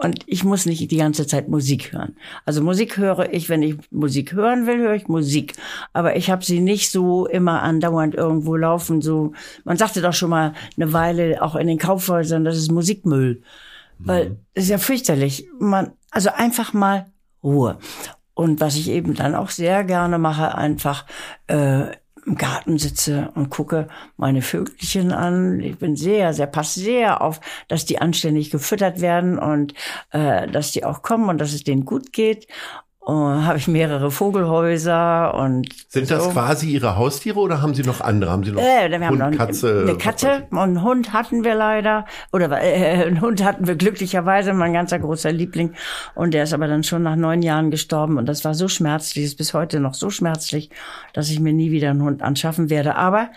[0.00, 2.14] Und ich muss nicht die ganze Zeit Musik hören.
[2.44, 5.54] Also Musik höre ich, wenn ich Musik hören will, höre ich Musik.
[5.92, 9.02] Aber ich habe sie nicht so immer andauernd irgendwo laufen.
[9.02, 9.32] So,
[9.64, 13.42] man sagte doch schon mal eine Weile auch in den Kaufhäusern, das ist Musikmüll.
[13.98, 15.48] Weil das ist ja fürchterlich.
[15.58, 17.06] Man, also einfach mal
[17.42, 17.78] Ruhe.
[18.34, 21.06] Und was ich eben dann auch sehr gerne mache, einfach
[21.48, 21.86] äh,
[22.28, 25.60] im Garten sitze und gucke meine Vögelchen an.
[25.60, 29.74] Ich bin sehr, sehr, pass sehr auf, dass die anständig gefüttert werden und
[30.10, 32.46] äh, dass die auch kommen und dass es denen gut geht.
[33.08, 36.30] Und habe ich mehrere Vogelhäuser und Sind das so.
[36.30, 38.30] quasi Ihre Haustiere oder haben Sie noch andere?
[38.30, 39.80] Haben Sie noch Äh, wir haben Hund, noch Katze?
[39.88, 42.04] eine Katze und einen Hund hatten wir leider.
[42.34, 45.72] Oder äh, einen Hund hatten wir glücklicherweise, mein ganzer großer Liebling.
[46.14, 48.18] Und der ist aber dann schon nach neun Jahren gestorben.
[48.18, 50.68] Und das war so schmerzlich, ist bis heute noch so schmerzlich,
[51.14, 52.96] dass ich mir nie wieder einen Hund anschaffen werde.
[52.96, 53.30] Aber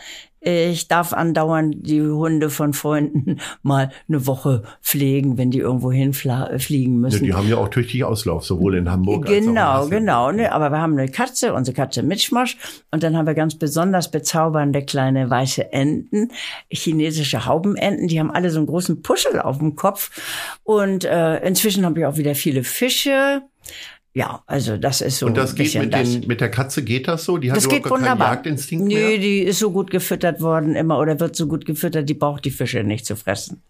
[0.43, 6.95] ich darf andauernd die Hunde von Freunden mal eine Woche pflegen, wenn die irgendwo hinfliegen.
[6.95, 7.23] Ja, müssen.
[7.23, 10.32] die haben ja auch tüchtig Auslauf, sowohl in Hamburg als auch in Genau, genau.
[10.32, 10.51] Ne?
[10.51, 12.58] Aber wir haben eine Katze, unsere Katze Mitschmosch.
[12.89, 16.30] Und dann haben wir ganz besonders bezaubernde kleine weiße Enten,
[16.71, 18.08] chinesische Haubenenten.
[18.08, 20.10] Die haben alle so einen großen Puschel auf dem Kopf.
[20.63, 23.43] Und äh, inzwischen habe ich auch wieder viele Fische.
[24.13, 26.12] Ja, also das ist so Und das ein geht bisschen mit, das.
[26.12, 27.38] den, mit der Katze geht das so?
[27.38, 28.34] Die hat Das überhaupt gar keinen wunderbar.
[28.34, 29.17] Jagdinstinkt nee, mehr?
[29.17, 32.52] die ist so gut gefüttert worden immer oder wird so gut gefüttert, die braucht die
[32.52, 33.62] Fische nicht zu fressen.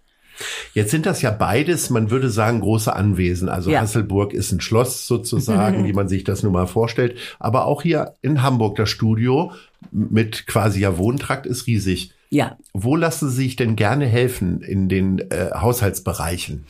[0.74, 3.50] Jetzt sind das ja beides, man würde sagen, große Anwesen.
[3.50, 3.82] Also Ja.
[3.82, 7.18] Hasselburg ist ein Schloss sozusagen, wie man sich das nun mal vorstellt.
[7.40, 9.52] Aber auch hier in Hamburg das Studio
[9.92, 12.14] mit quasi ja Wohntrakt ist riesig.
[12.32, 16.66] Ja, Wo lassen Sie sich denn gerne helfen in den äh, Haushaltsbereichen?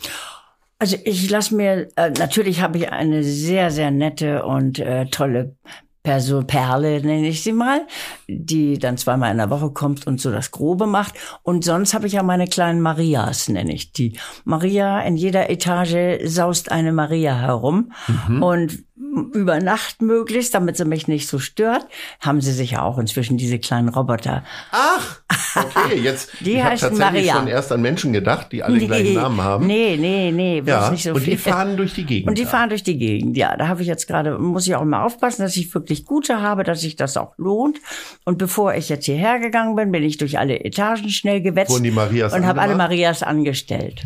[0.82, 5.56] Also ich lasse mir, äh, natürlich habe ich eine sehr, sehr nette und äh, tolle
[6.02, 7.86] Person Perle nenne ich sie mal,
[8.28, 11.13] die dann zweimal in der Woche kommt und so das Grobe macht.
[11.44, 14.17] Und sonst habe ich ja meine kleinen Marias, nenne ich die.
[14.44, 17.91] Maria, in jeder Etage saust eine Maria herum.
[18.08, 18.41] Mhm.
[18.41, 18.84] Und
[19.34, 21.86] über Nacht möglichst, damit sie mich nicht so stört,
[22.20, 24.44] haben sie sich ja auch inzwischen diese kleinen Roboter.
[24.72, 25.20] Ach,
[25.56, 27.34] okay, jetzt die ich habe tatsächlich Maria.
[27.34, 29.68] schon erst an Menschen gedacht, die alle nee, gleichen Namen haben.
[29.68, 31.34] Nee, nee, nee, ja, nicht so und viel.
[31.34, 32.30] die fahren durch die Gegend.
[32.30, 33.56] Und die fahren durch die Gegend, ja.
[33.58, 36.64] Da habe ich jetzt gerade, muss ich auch immer aufpassen, dass ich wirklich gute habe,
[36.64, 37.80] dass sich das auch lohnt.
[38.24, 42.46] Und bevor ich jetzt hierher gegangen bin, bin ich durch alle Etagen schnell gewetzt und
[42.46, 44.04] habe alle Marias angestellt.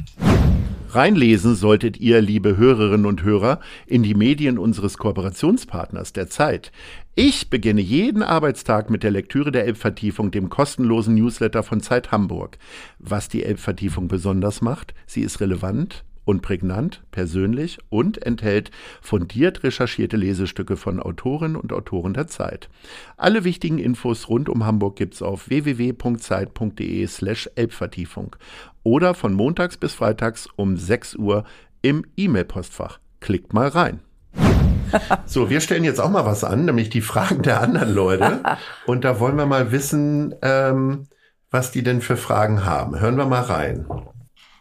[0.95, 6.71] Reinlesen solltet ihr, liebe Hörerinnen und Hörer, in die Medien unseres Kooperationspartners der Zeit.
[7.15, 12.57] Ich beginne jeden Arbeitstag mit der Lektüre der Elbvertiefung, dem kostenlosen Newsletter von Zeit Hamburg.
[12.97, 20.17] Was die Elbvertiefung besonders macht, sie ist relevant, und prägnant, persönlich und enthält fundiert recherchierte
[20.17, 22.67] Lesestücke von Autorinnen und Autoren der Zeit.
[23.15, 28.35] Alle wichtigen Infos rund um Hamburg gibt's auf www.zeit.de slash Elbvertiefung
[28.85, 31.43] oder von montags bis freitags um 6 Uhr
[31.81, 32.99] im E-Mail-Postfach.
[33.19, 33.99] Klickt mal rein.
[35.25, 38.43] So, wir stellen jetzt auch mal was an, nämlich die Fragen der anderen Leute.
[38.85, 41.09] Und da wollen wir mal wissen, ähm,
[41.51, 42.97] was die denn für Fragen haben.
[42.97, 43.87] Hören wir mal rein.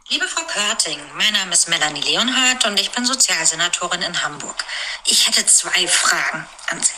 [0.08, 4.64] Liebe Frau Körting, mein Name ist Melanie Leonhardt und ich bin Sozialsenatorin in Hamburg.
[5.06, 6.92] Ich hätte zwei Fragen an Sie.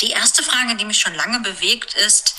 [0.00, 2.36] Die erste Frage, die mich schon lange bewegt, ist,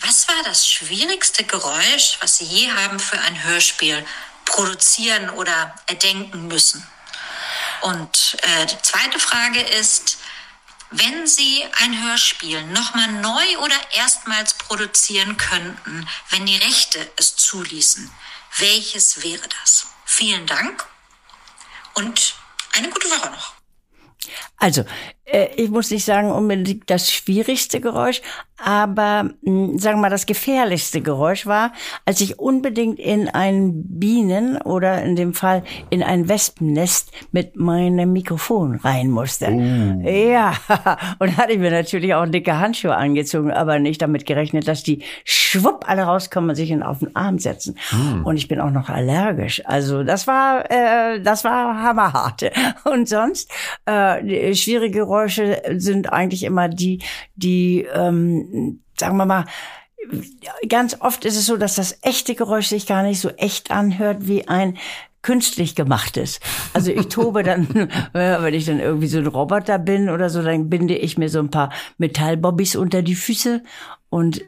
[0.00, 4.04] was war das schwierigste Geräusch, was Sie je haben für ein Hörspiel
[4.44, 6.86] produzieren oder erdenken müssen?
[7.82, 10.18] Und äh, die zweite Frage ist,
[10.90, 18.10] wenn Sie ein Hörspiel nochmal neu oder erstmals produzieren könnten, wenn die Rechte es zuließen,
[18.58, 19.86] welches wäre das?
[20.04, 20.86] Vielen Dank
[21.94, 22.34] und
[22.72, 23.54] eine gute Woche noch.
[24.64, 24.84] Also,
[25.26, 28.22] äh, ich muss nicht sagen unbedingt das schwierigste Geräusch,
[28.56, 31.72] aber mh, hm, sagen wir mal, das gefährlichste Geräusch war,
[32.04, 38.12] als ich unbedingt in ein Bienen oder in dem Fall in ein Wespennest mit meinem
[38.12, 39.50] Mikrofon rein musste.
[39.50, 40.08] Uh.
[40.08, 40.54] Ja,
[41.18, 45.02] und hatte ich mir natürlich auch dicke Handschuhe angezogen, aber nicht damit gerechnet, dass die
[45.24, 47.76] schwupp alle rauskommen und sich auf den Arm setzen.
[47.92, 48.24] Mm.
[48.24, 49.62] Und ich bin auch noch allergisch.
[49.66, 52.50] Also das war, äh, das war hammerharte.
[52.84, 53.50] Und sonst
[53.88, 57.02] äh, schwierige Geräusche sind eigentlich immer die,
[57.34, 59.44] die ähm, sagen wir mal,
[60.68, 64.28] ganz oft ist es so, dass das echte Geräusch sich gar nicht so echt anhört
[64.28, 64.78] wie ein
[65.22, 66.38] künstlich gemachtes.
[66.74, 67.66] Also ich tobe dann,
[68.12, 71.38] wenn ich dann irgendwie so ein Roboter bin oder so, dann binde ich mir so
[71.38, 73.62] ein paar Metallbobbys unter die Füße
[74.10, 74.42] und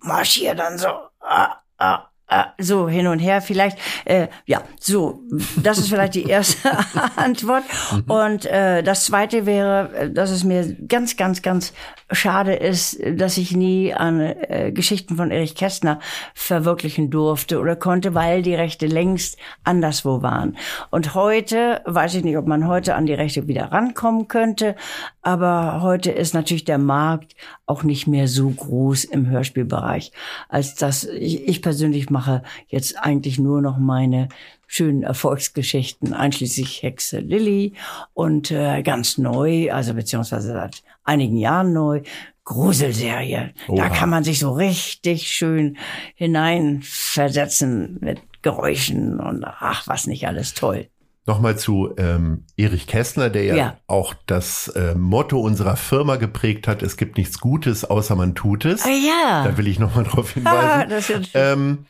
[0.00, 0.88] marschiere dann so.
[1.20, 2.09] Ah, ah, äh,
[2.58, 3.78] so hin und her vielleicht.
[4.04, 5.22] Äh, ja, so,
[5.56, 6.70] das ist vielleicht die erste
[7.16, 7.64] Antwort.
[8.06, 11.72] Und äh, das zweite wäre, äh, dass es mir ganz, ganz, ganz
[12.12, 16.00] schade ist, dass ich nie an äh, Geschichten von Erich Kästner
[16.34, 20.56] verwirklichen durfte oder konnte, weil die Rechte längst anderswo waren.
[20.90, 24.76] Und heute, weiß ich nicht, ob man heute an die Rechte wieder rankommen könnte,
[25.22, 30.12] aber heute ist natürlich der Markt auch nicht mehr so groß im Hörspielbereich,
[30.48, 34.28] als dass ich, ich persönlich mache jetzt eigentlich nur noch meine
[34.72, 37.72] schönen Erfolgsgeschichten, einschließlich Hexe Lilly
[38.14, 42.02] und äh, ganz neu, also beziehungsweise seit einigen Jahren neu,
[42.44, 43.52] Gruselserie.
[43.66, 43.76] Oha.
[43.76, 45.76] Da kann man sich so richtig schön
[46.14, 50.86] hineinversetzen mit Geräuschen und ach, was nicht alles toll.
[51.26, 53.76] Nochmal zu ähm, Erich Kästner, der ja, ja.
[53.88, 58.64] auch das äh, Motto unserer Firma geprägt hat, es gibt nichts Gutes, außer man tut
[58.64, 58.84] es.
[58.84, 59.44] Ah, ja.
[59.44, 60.56] Da will ich nochmal drauf hinweisen.
[60.56, 61.86] Ah, das ist ähm,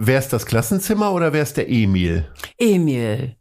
[0.00, 2.24] Wer ist das Klassenzimmer oder wer ist der Emil?
[2.56, 3.34] Emil,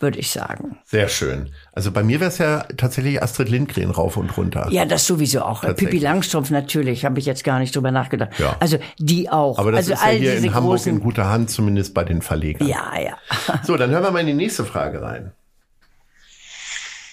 [0.00, 0.80] würde ich sagen.
[0.84, 1.54] Sehr schön.
[1.72, 4.66] Also bei mir wäre es ja tatsächlich Astrid Lindgren rauf und runter.
[4.72, 5.62] Ja, das sowieso auch.
[5.62, 8.32] Pippi Langstrumpf natürlich, habe ich jetzt gar nicht drüber nachgedacht.
[8.40, 8.56] Ja.
[8.58, 9.60] Also die auch.
[9.60, 10.92] Aber das also ist ja hier in Hamburg großen...
[10.92, 12.66] in guter Hand, zumindest bei den Verlegern.
[12.66, 13.16] Ja, ja.
[13.62, 15.30] so, dann hören wir mal in die nächste Frage rein.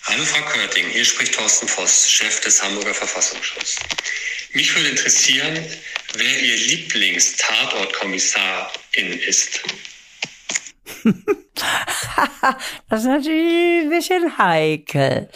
[0.05, 3.77] Hallo Frau Körting, hier spricht Thorsten Voss, Chef des Hamburger Verfassungsschutzes.
[4.53, 5.57] Mich würde interessieren,
[6.13, 9.61] wer Ihr Lieblings-Tatort-Kommissarin ist.
[12.89, 15.29] das ist natürlich ein bisschen heikel.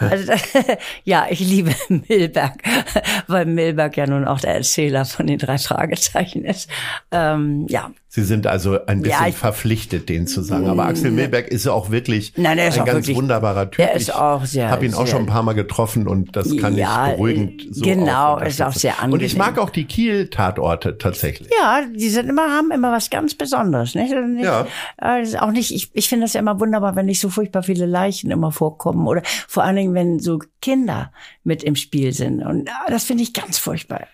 [0.00, 0.32] Also,
[1.04, 2.54] ja, ich liebe Milberg,
[3.26, 6.68] weil Milberg ja nun auch der Erzähler von den drei Fragezeichen ist.
[7.10, 10.68] Ähm, ja, Sie sind also ein bisschen ja, verpflichtet, den zu sagen.
[10.68, 13.84] Aber Axel Milberg ist ja auch wirklich Nein, ein auch ganz wirklich, wunderbarer Typ.
[13.84, 14.66] Der ist auch sehr.
[14.66, 17.74] Ich habe ihn auch schon ein paar Mal getroffen und das kann ja, ich beruhigend
[17.74, 19.14] so Genau, ist auch sehr angenehm.
[19.14, 21.50] Und ich mag auch die Kiel-Tatorte tatsächlich.
[21.60, 24.14] Ja, die sind immer haben immer was ganz Besonderes, nicht?
[24.14, 24.68] nicht ja.
[25.02, 27.62] Äh, ist auch nicht, ich, ich finde das ja immer wunderbar, wenn nicht so furchtbar
[27.62, 31.12] viele Leichen immer vorkommen oder vor allen Dingen, wenn so Kinder
[31.42, 32.42] mit im Spiel sind.
[32.42, 34.06] Und ah, das finde ich ganz furchtbar.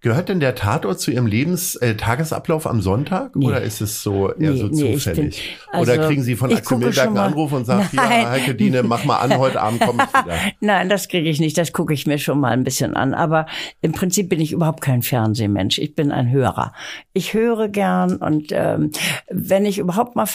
[0.00, 3.46] Gehört denn der Tatort zu Ihrem Lebens äh, Tagesablauf am Sonntag Nee.
[3.46, 5.56] oder ist es so eher Nee, so nee, zufällig?
[5.72, 8.22] bin- oder also, kriegen Sie von Axel Milberg einen Anruf und sagt, Nein.
[8.22, 10.36] ja, Heike Diene, mach mal an, heute Abend komme ich wieder.
[10.60, 11.58] Nein, das kriege ich nicht.
[11.58, 13.14] Das gucke ich mir schon mal ein bisschen an.
[13.14, 13.46] Aber
[13.80, 15.78] im Prinzip bin ich überhaupt kein Fernsehmensch.
[15.78, 16.72] Ich bin ein Hörer.
[17.12, 18.90] Ich höre gern und ähm,
[19.28, 20.26] wenn ich überhaupt mal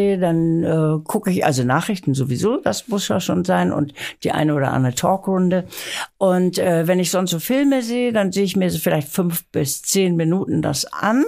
[0.00, 4.32] Fernseh, dann äh, gucke ich, also Nachrichten sowieso, das muss ja schon sein und die
[4.32, 5.66] eine oder andere Talkrunde.
[6.18, 9.44] Und äh, wenn ich sonst so Filme sehe, dann sehe ich mir so vielleicht fünf
[9.50, 11.24] bis zehn Minuten das an.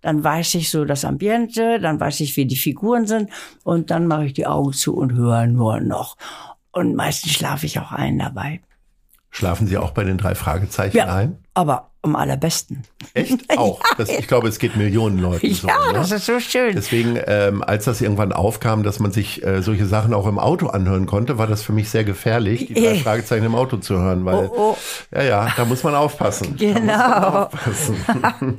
[0.00, 3.30] Dann weiß ich so das Ambiente, dann weiß ich, wie die Figuren sind
[3.62, 6.16] und dann mache ich die Augen zu und höre nur noch.
[6.72, 8.60] Und meistens schlafe ich auch ein dabei.
[9.30, 11.43] Schlafen Sie auch bei den drei Fragezeichen Ja, ein?
[11.54, 12.82] Aber am allerbesten.
[13.14, 13.38] Echt?
[13.56, 13.80] Auch.
[13.96, 15.66] Das, ich glaube, es geht Millionen Leuten so.
[15.68, 15.94] ja, ne?
[15.94, 16.74] das ist so schön.
[16.74, 20.66] Deswegen, ähm, als das irgendwann aufkam, dass man sich äh, solche Sachen auch im Auto
[20.66, 22.96] anhören konnte, war das für mich sehr gefährlich, die drei.
[22.96, 24.76] Fragezeichen im Auto zu hören, weil Oh, oh.
[25.14, 26.50] ja, ja, da muss man aufpassen.
[26.52, 27.44] Muss man Genau.
[27.44, 27.96] aufpassen.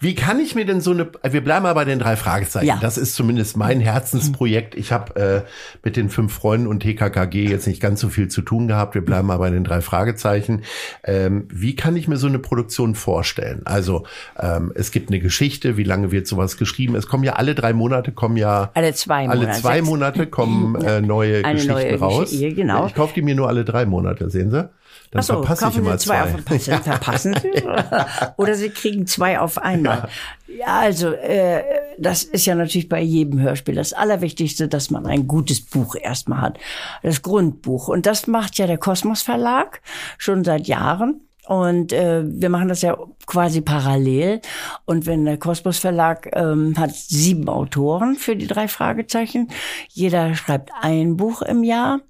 [0.00, 1.08] Wie kann ich mir denn so eine?
[1.22, 2.66] Wir bleiben mal bei den drei Fragezeichen.
[2.66, 2.78] Ja.
[2.80, 4.74] Das ist zumindest mein Herzensprojekt.
[4.74, 5.48] Ich habe äh,
[5.82, 8.94] mit den fünf Freunden und TKKG jetzt nicht ganz so viel zu tun gehabt.
[8.94, 10.62] Wir bleiben mal bei den drei Fragezeichen.
[11.04, 13.62] Ähm, wie kann ich mir so eine Produktion vorstellen?
[13.64, 14.04] Also
[14.38, 15.76] ähm, es gibt eine Geschichte.
[15.76, 16.94] Wie lange wird sowas geschrieben?
[16.94, 19.48] Es kommen ja alle drei Monate kommen ja Alle zwei Monate.
[19.48, 22.30] alle zwei Monate kommen äh, neue Eine Geschichten neue raus.
[22.30, 22.86] Geschichte, genau.
[22.86, 24.30] Ich kaufe die mir nur alle drei Monate.
[24.30, 24.68] Sehen Sie?
[25.10, 27.62] Dann Ach so, verpasse ich immer Sie zwei, auf verpassen, verpassen Sie?
[28.36, 30.08] Oder Sie kriegen zwei auf einmal.
[30.46, 31.62] Ja, also äh,
[31.98, 36.40] das ist ja natürlich bei jedem Hörspiel das Allerwichtigste, dass man ein gutes Buch erstmal
[36.40, 36.58] hat.
[37.02, 37.88] Das Grundbuch.
[37.88, 39.80] Und das macht ja der Kosmos Verlag
[40.16, 41.22] schon seit Jahren.
[41.50, 44.40] Und äh, wir machen das ja quasi parallel.
[44.84, 49.48] Und wenn der Kosmos Verlag ähm, hat sieben Autoren für die drei Fragezeichen.
[49.88, 52.02] Jeder schreibt ein Buch im Jahr.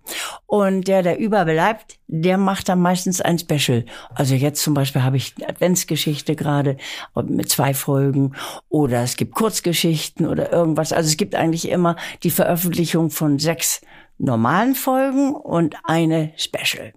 [0.44, 3.86] Und der, der überbleibt, der macht dann meistens ein Special.
[4.14, 6.76] Also jetzt zum Beispiel habe ich Adventsgeschichte gerade
[7.24, 8.34] mit zwei Folgen.
[8.68, 10.92] Oder es gibt Kurzgeschichten oder irgendwas.
[10.92, 13.80] Also es gibt eigentlich immer die Veröffentlichung von sechs
[14.18, 16.92] normalen Folgen und eine Special.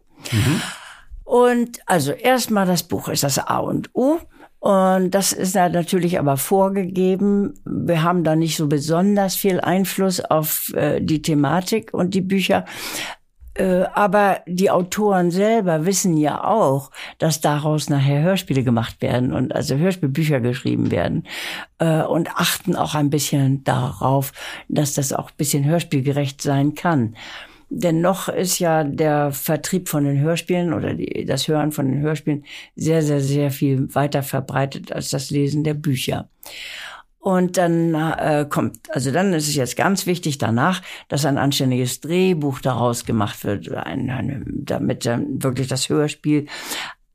[1.24, 4.20] Und also erstmal das Buch ist das A und O.
[4.60, 7.54] Und das ist natürlich aber vorgegeben.
[7.66, 12.64] Wir haben da nicht so besonders viel Einfluss auf äh, die Thematik und die Bücher.
[13.56, 19.54] Äh, aber die Autoren selber wissen ja auch, dass daraus nachher Hörspiele gemacht werden und
[19.54, 21.28] also Hörspielbücher geschrieben werden
[21.78, 24.32] äh, und achten auch ein bisschen darauf,
[24.70, 27.16] dass das auch ein bisschen hörspielgerecht sein kann.
[27.76, 32.02] Denn noch ist ja der Vertrieb von den Hörspielen oder die, das Hören von den
[32.02, 36.30] Hörspielen sehr, sehr, sehr viel weiter verbreitet als das Lesen der Bücher.
[37.18, 42.00] Und dann äh, kommt, also dann ist es jetzt ganz wichtig danach, dass ein anständiges
[42.00, 46.46] Drehbuch daraus gemacht wird, ein, eine, damit dann wirklich das Hörspiel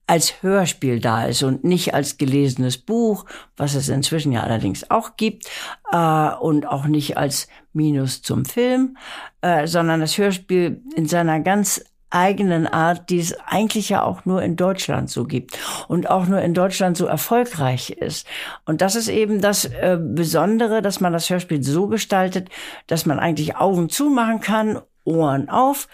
[0.08, 5.16] als Hörspiel da ist und nicht als gelesenes Buch, was es inzwischen ja allerdings auch
[5.16, 5.48] gibt,
[5.92, 8.96] äh, und auch nicht als Minus zum Film,
[9.42, 14.42] äh, sondern das Hörspiel in seiner ganz eigenen Art, die es eigentlich ja auch nur
[14.42, 18.26] in Deutschland so gibt und auch nur in Deutschland so erfolgreich ist.
[18.64, 22.48] Und das ist eben das äh, Besondere, dass man das Hörspiel so gestaltet,
[22.86, 25.86] dass man eigentlich Augen zumachen kann, Ohren auf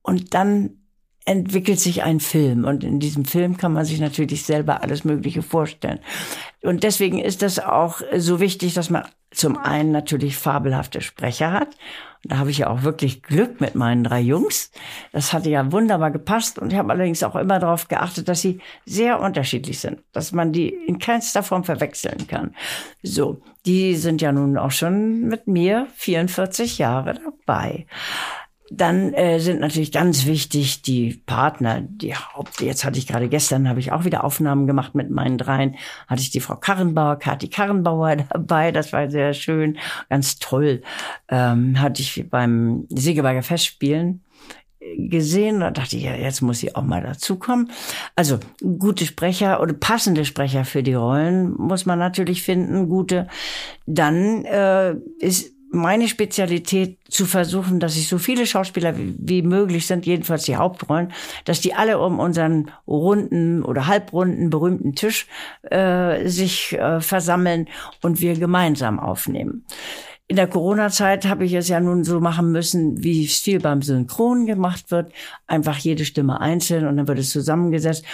[0.00, 0.81] und dann
[1.24, 5.42] entwickelt sich ein Film und in diesem Film kann man sich natürlich selber alles Mögliche
[5.42, 6.00] vorstellen.
[6.62, 11.68] Und deswegen ist das auch so wichtig, dass man zum einen natürlich fabelhafte Sprecher hat.
[12.22, 14.70] Und da habe ich ja auch wirklich Glück mit meinen drei Jungs.
[15.12, 18.60] Das hatte ja wunderbar gepasst und ich habe allerdings auch immer darauf geachtet, dass sie
[18.86, 22.54] sehr unterschiedlich sind, dass man die in keinster Form verwechseln kann.
[23.02, 27.86] So, die sind ja nun auch schon mit mir 44 Jahre dabei.
[28.74, 32.62] Dann äh, sind natürlich ganz wichtig die Partner, die Haupt.
[32.62, 35.76] Jetzt hatte ich gerade gestern, habe ich auch wieder Aufnahmen gemacht mit meinen dreien.
[36.06, 38.72] Hatte ich die Frau Karrenbauer, Kathi Karrenbauer dabei.
[38.72, 40.82] Das war sehr schön, ganz toll.
[41.28, 44.22] Ähm, hatte ich beim Segeberger Festspielen
[44.96, 47.70] gesehen da dachte ich, ja, jetzt muss sie auch mal dazukommen.
[48.16, 48.40] Also
[48.78, 53.28] gute Sprecher oder passende Sprecher für die Rollen muss man natürlich finden, gute.
[53.86, 59.86] Dann äh, ist meine Spezialität zu versuchen, dass ich so viele Schauspieler wie, wie möglich
[59.86, 61.12] sind, jedenfalls die Hauptrollen,
[61.44, 65.26] dass die alle um unseren runden oder halbrunden berühmten Tisch
[65.62, 67.68] äh, sich äh, versammeln
[68.02, 69.64] und wir gemeinsam aufnehmen.
[70.28, 73.82] In der Corona-Zeit habe ich es ja nun so machen müssen, wie es viel beim
[73.82, 75.12] Synchron gemacht wird.
[75.46, 78.04] Einfach jede Stimme einzeln und dann wird es zusammengesetzt.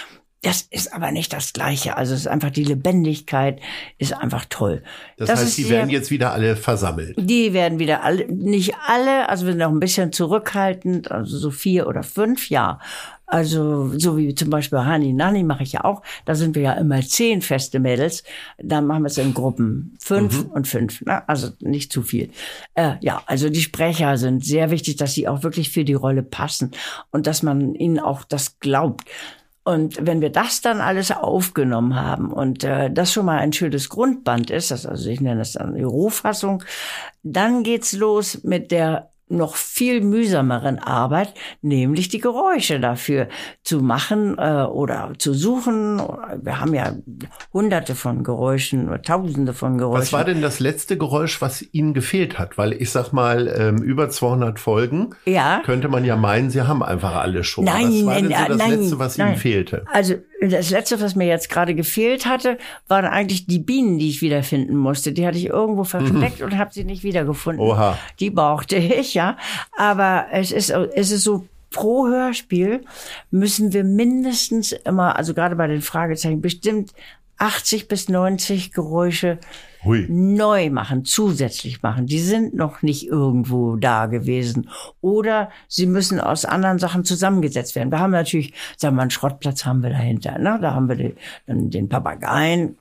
[0.41, 1.97] Das ist aber nicht das Gleiche.
[1.97, 3.59] Also es ist einfach die Lebendigkeit
[3.97, 4.83] ist einfach toll.
[5.17, 7.15] Das, heißt, ist die sehr- werden jetzt wieder alle versammelt.
[7.19, 11.51] die werden wieder alle, nicht alle, also wir sind noch ein bisschen zurückhaltend, also so
[11.51, 12.79] vier oder fünf, ja.
[13.31, 16.01] Also so wie zum Beispiel Hani Nani mache ich ja auch.
[16.25, 18.23] Da sind wir ja immer zehn feste Mädels.
[18.57, 21.01] Da machen wir es in Gruppen fünf und fünf.
[21.01, 21.27] Ne?
[21.29, 22.31] Also nicht zu viel.
[22.73, 26.23] Äh, ja, also die Sprecher sind sehr wichtig, dass sie auch wirklich für die Rolle
[26.23, 26.71] passen
[27.11, 29.03] und dass man ihnen auch das glaubt.
[29.69, 33.87] Und wenn wir das dann alles aufgenommen haben und äh, das schon mal ein schönes
[33.89, 36.63] Grundband ist, das, also ich nenne das dann die Rohfassung,
[37.21, 43.27] dann geht's los mit der noch viel mühsameren Arbeit, nämlich die Geräusche dafür
[43.63, 46.01] zu machen äh, oder zu suchen.
[46.41, 46.93] Wir haben ja
[47.53, 50.01] hunderte von Geräuschen oder tausende von Geräuschen.
[50.01, 52.57] Was war denn das letzte Geräusch, was Ihnen gefehlt hat?
[52.57, 55.61] Weil ich sag mal, ähm, über 200 Folgen Ja.
[55.63, 57.65] könnte man ja meinen, Sie haben einfach alle schon.
[57.65, 59.27] Nein, was war nein, denn so das nein, letzte, was nein.
[59.29, 59.85] Ihnen fehlte?
[59.91, 64.21] Also das letzte, was mir jetzt gerade gefehlt hatte, waren eigentlich die Bienen, die ich
[64.21, 65.11] wiederfinden musste.
[65.11, 67.63] Die hatte ich irgendwo versteckt und habe sie nicht wiedergefunden.
[67.63, 67.71] Mhm.
[67.71, 67.97] Oha.
[68.19, 69.37] Die brauchte ich, ja.
[69.77, 72.85] Aber es ist, es ist so, pro Hörspiel
[73.31, 76.93] müssen wir mindestens immer, also gerade bei den Fragezeichen, bestimmt
[77.37, 79.39] 80 bis 90 Geräusche
[79.83, 80.05] Hui.
[80.09, 82.05] neu machen, zusätzlich machen.
[82.05, 84.69] Die sind noch nicht irgendwo da gewesen.
[85.01, 87.91] Oder sie müssen aus anderen Sachen zusammengesetzt werden.
[87.91, 90.37] Wir haben natürlich, sagen wir mal, einen Schrottplatz haben wir dahinter.
[90.37, 90.59] Ne?
[90.61, 91.15] Da haben wir den,
[91.69, 92.77] den Papageien.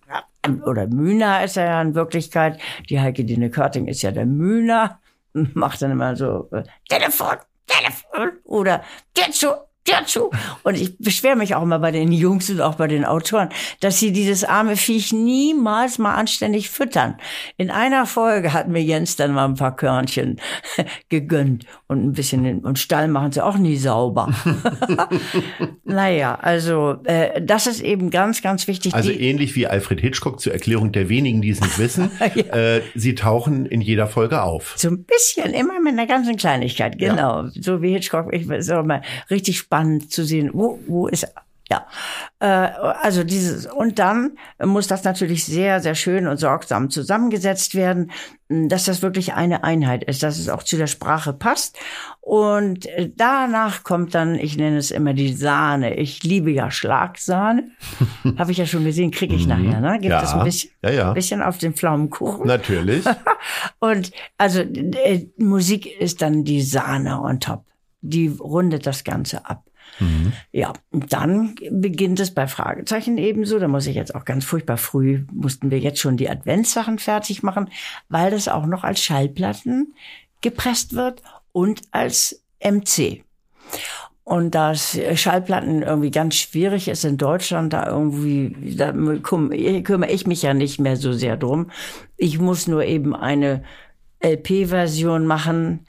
[0.66, 2.58] Oder Mühner ist er ja in Wirklichkeit.
[2.88, 4.98] Die Heike Dine Körting ist ja der Mühner.
[5.32, 7.36] Macht dann immer so äh, Telefon,
[7.66, 8.82] Telefon oder
[9.14, 9.48] dazu,
[9.88, 10.30] dazu.
[10.62, 13.48] Und ich beschwere mich auch immer bei den Jungs und auch bei den Autoren,
[13.80, 17.16] dass sie dieses arme Viech niemals mal anständig füttern.
[17.56, 20.40] In einer Folge hat mir Jens dann mal ein paar Körnchen
[21.08, 24.32] gegönnt und ein bisschen und Stall machen sie auch nie sauber.
[25.84, 28.94] naja, also äh, das ist eben ganz, ganz wichtig.
[28.94, 32.10] Also die, ähnlich wie Alfred Hitchcock zur Erklärung der wenigen, die es nicht wissen.
[32.20, 34.74] äh, Sie tauchen in jeder Folge auf.
[34.76, 37.46] So ein bisschen, immer mit einer ganzen Kleinigkeit, genau.
[37.48, 39.77] So wie Hitchcock, ich auch mal richtig spannend
[40.08, 41.26] zu sehen, wo, wo ist?
[41.70, 41.86] Ja,
[42.40, 48.10] äh, also dieses und dann muss das natürlich sehr, sehr schön und sorgsam zusammengesetzt werden,
[48.48, 51.76] dass das wirklich eine Einheit ist, dass es auch zu der Sprache passt.
[52.22, 55.94] Und äh, danach kommt dann, ich nenne es immer die Sahne.
[55.96, 57.70] Ich liebe ja Schlagsahne,
[58.38, 59.80] habe ich ja schon gesehen, kriege ich nachher.
[59.80, 59.98] Ne?
[60.00, 61.12] Gibt Ja, es ein bisschen, ja, ja.
[61.12, 62.46] bisschen auf den Pflaumenkuchen.
[62.46, 63.04] Natürlich.
[63.78, 67.66] Und also äh, Musik ist dann die Sahne on top.
[68.00, 69.64] Die rundet das Ganze ab.
[70.52, 73.58] Ja, und dann beginnt es bei Fragezeichen ebenso.
[73.58, 77.42] Da muss ich jetzt auch ganz furchtbar früh, mussten wir jetzt schon die Adventssachen fertig
[77.42, 77.68] machen,
[78.08, 79.94] weil das auch noch als Schallplatten
[80.40, 81.22] gepresst wird
[81.52, 83.24] und als MC.
[84.22, 90.26] Und das Schallplatten irgendwie ganz schwierig ist in Deutschland, da irgendwie, da küm- kümmere ich
[90.26, 91.70] mich ja nicht mehr so sehr drum.
[92.16, 93.64] Ich muss nur eben eine
[94.20, 95.86] LP-Version machen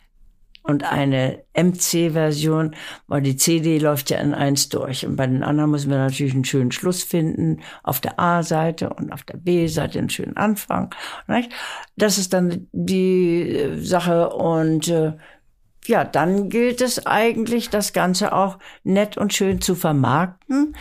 [0.69, 2.75] und eine MC-Version,
[3.07, 5.03] weil die CD läuft ja in eins durch.
[5.05, 9.11] Und bei den anderen müssen wir natürlich einen schönen Schluss finden, auf der A-Seite und
[9.11, 10.93] auf der B-Seite einen schönen Anfang.
[11.27, 11.51] Nicht?
[11.97, 15.13] Das ist dann die äh, Sache und äh,
[15.87, 20.75] ja, dann gilt es eigentlich, das Ganze auch nett und schön zu vermarkten.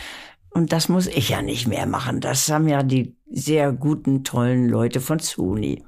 [0.51, 2.21] Und das muss ich ja nicht mehr machen.
[2.21, 5.83] Das haben ja die sehr guten, tollen Leute von Sony.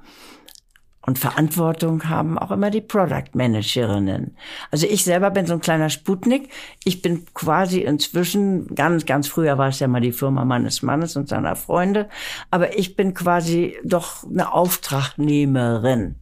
[1.04, 4.36] Und Verantwortung haben auch immer die Product Managerinnen.
[4.70, 6.48] Also ich selber bin so ein kleiner Sputnik.
[6.84, 11.16] Ich bin quasi inzwischen, ganz, ganz früher war es ja mal die Firma meines Mannes
[11.16, 12.08] und seiner Freunde,
[12.52, 16.14] aber ich bin quasi doch eine Auftragnehmerin.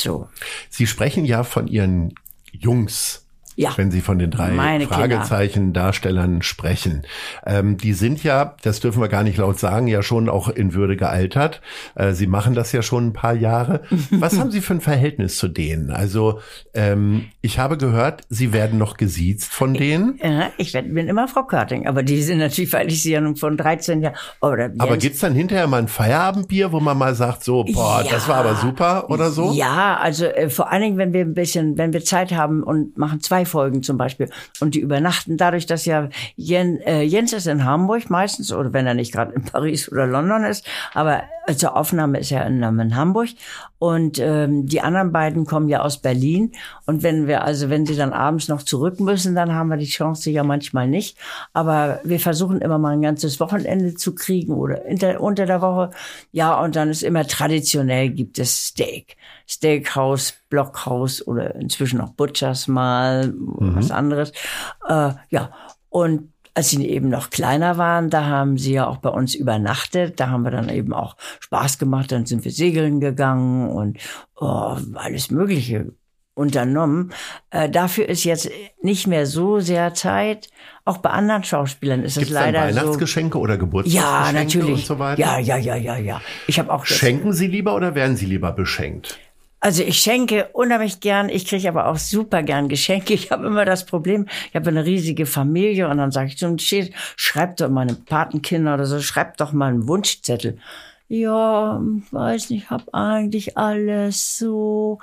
[0.00, 0.28] So.
[0.70, 2.14] Sie sprechen ja von Ihren
[2.52, 3.23] Jungs.
[3.56, 3.72] Ja.
[3.76, 7.02] Wenn Sie von den drei Meine Fragezeichen-Darstellern sprechen.
[7.46, 10.74] Ähm, die sind ja, das dürfen wir gar nicht laut sagen, ja schon auch in
[10.74, 11.60] Würde gealtert.
[11.94, 13.82] Äh, Sie machen das ja schon ein paar Jahre.
[14.10, 15.90] Was haben Sie für ein Verhältnis zu denen?
[15.90, 16.40] Also
[16.74, 20.18] ähm, ich habe gehört, Sie werden noch gesiezt von denen.
[20.22, 23.20] Ja, ich werd- bin immer Frau Körting, aber die sind natürlich, weil ich sie ja
[23.20, 24.14] nun von 13 Jahren.
[24.40, 28.02] Oder Aber Jens- gibt's dann hinterher mal ein Feierabendbier, wo man mal sagt, so, boah,
[28.04, 28.10] Ja.
[28.10, 29.52] das war aber super oder so?
[29.52, 32.96] Ja, also äh, vor allen Dingen, wenn wir ein bisschen, wenn wir Zeit haben und
[32.98, 34.30] machen zwei Folgen zum Beispiel.
[34.60, 38.86] Und die übernachten, dadurch, dass ja Jen, äh, Jens ist in Hamburg meistens oder wenn
[38.86, 41.22] er nicht gerade in Paris oder London ist, aber
[41.56, 43.28] zur Aufnahme ist er in, in Hamburg.
[43.78, 46.52] Und ähm, die anderen beiden kommen ja aus Berlin.
[46.86, 49.84] Und wenn wir also wenn sie dann abends noch zurück müssen, dann haben wir die
[49.84, 51.18] Chance ja manchmal nicht,
[51.52, 55.90] aber wir versuchen immer mal ein ganzes Wochenende zu kriegen oder inter, unter der Woche,
[56.32, 59.16] ja und dann ist immer traditionell gibt es Steak.
[59.48, 64.32] Steakhouse, Blockhaus oder inzwischen auch Butchers mal, was anderes.
[64.88, 65.50] Äh, ja,
[65.90, 70.20] und als sie eben noch kleiner waren, da haben sie ja auch bei uns übernachtet.
[70.20, 72.12] Da haben wir dann eben auch Spaß gemacht.
[72.12, 73.98] Dann sind wir segeln gegangen und
[74.36, 75.92] oh, alles Mögliche
[76.34, 77.12] unternommen.
[77.50, 78.50] Äh, dafür ist jetzt
[78.82, 80.48] nicht mehr so sehr Zeit.
[80.84, 83.60] Auch bei anderen Schauspielern ist Gibt's es leider dann Weihnachtsgeschenke oder so.
[83.60, 84.74] Geburtstagsgeschenke Ja, natürlich.
[84.74, 85.20] und so weiter?
[85.20, 86.20] Ja, ja, ja, ja, ja.
[86.46, 89.18] Ich habe auch Schenken Sie lieber oder werden Sie lieber beschenkt?
[89.64, 93.14] Also ich schenke unheimlich gern, ich kriege aber auch super gern Geschenke.
[93.14, 96.54] Ich habe immer das Problem, ich habe eine riesige Familie und dann sage ich so,
[96.58, 100.58] steht, schreibt doch meine Patenkinder oder so, schreibt doch mal einen Wunschzettel.
[101.08, 104.98] Ja, weiß nicht, hab eigentlich alles so.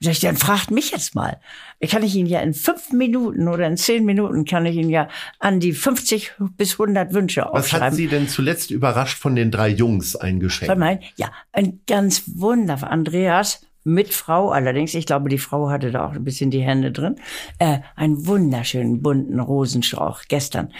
[0.00, 1.38] Sag ich, dann fragt mich jetzt mal.
[1.86, 5.08] Kann ich Ihnen ja in fünf Minuten oder in zehn Minuten kann ich Ihnen ja
[5.40, 7.96] an die 50 bis 100 Wünsche Was hat aufschreiben.
[7.96, 10.70] Sie denn zuletzt überrascht von den drei Jungs ein Geschenk?
[10.70, 12.90] Von mein, ja, ein ganz wunderbar.
[12.90, 16.90] Andreas mit Frau, allerdings, ich glaube, die Frau hatte da auch ein bisschen die Hände
[16.90, 17.14] drin.
[17.58, 20.72] Äh, einen wunderschönen bunten Rosenstrauch gestern.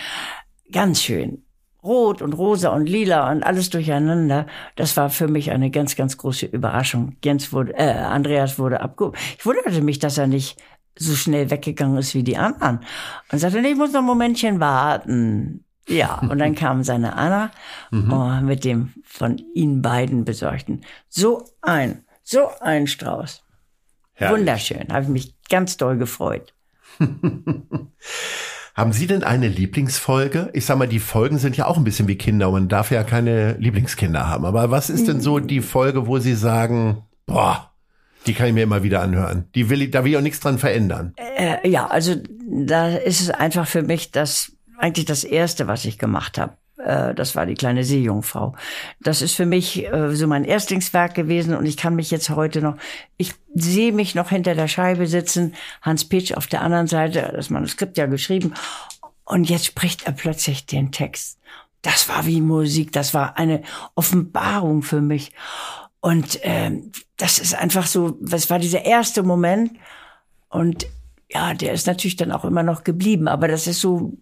[0.72, 1.44] Ganz schön.
[1.84, 4.48] Rot und rosa und lila und alles durcheinander.
[4.74, 7.14] Das war für mich eine ganz, ganz große Überraschung.
[7.24, 9.16] Jens wurde, äh, Andreas wurde abgehoben.
[9.38, 10.60] Ich wunderte mich, dass er nicht
[10.98, 12.80] so schnell weggegangen ist wie die anderen.
[13.30, 15.64] Und sagte, nee, ich muss noch ein Momentchen warten.
[15.88, 17.52] Ja, und dann kam seine Anna
[17.92, 20.80] oh, mit dem von ihnen beiden besorgten.
[21.08, 23.44] So ein, so ein Strauß.
[24.14, 24.38] Herrlich.
[24.38, 24.88] Wunderschön.
[24.90, 26.54] Habe ich mich ganz doll gefreut.
[28.74, 30.50] Haben Sie denn eine Lieblingsfolge?
[30.52, 32.90] Ich sag mal, die Folgen sind ja auch ein bisschen wie Kinder und man darf
[32.90, 34.44] ja keine Lieblingskinder haben.
[34.44, 37.70] Aber was ist denn so die Folge, wo Sie sagen, boah,
[38.26, 39.48] die kann ich mir immer wieder anhören.
[39.54, 41.14] Die will ich, da will ich auch nichts dran verändern.
[41.16, 45.96] Äh, ja, also da ist es einfach für mich das eigentlich das erste, was ich
[45.96, 46.56] gemacht habe.
[46.86, 48.54] Äh, das war die kleine Seejungfrau.
[49.00, 52.62] Das ist für mich äh, so mein Erstlingswerk gewesen und ich kann mich jetzt heute
[52.62, 52.76] noch,
[53.16, 57.50] ich sehe mich noch hinter der Scheibe sitzen, Hans Pitsch auf der anderen Seite, das
[57.50, 58.54] Manuskript ja geschrieben
[59.24, 61.40] und jetzt spricht er plötzlich den Text.
[61.82, 63.62] Das war wie Musik, das war eine
[63.94, 65.32] Offenbarung für mich.
[66.00, 69.72] Und ähm, das ist einfach so, was war dieser erste Moment
[70.48, 70.86] und
[71.28, 74.12] ja, der ist natürlich dann auch immer noch geblieben, aber das ist so.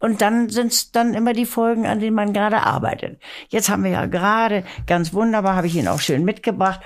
[0.00, 3.20] Und dann sind's dann immer die Folgen, an denen man gerade arbeitet.
[3.48, 6.80] Jetzt haben wir ja gerade, ganz wunderbar, habe ich Ihnen auch schön mitgebracht,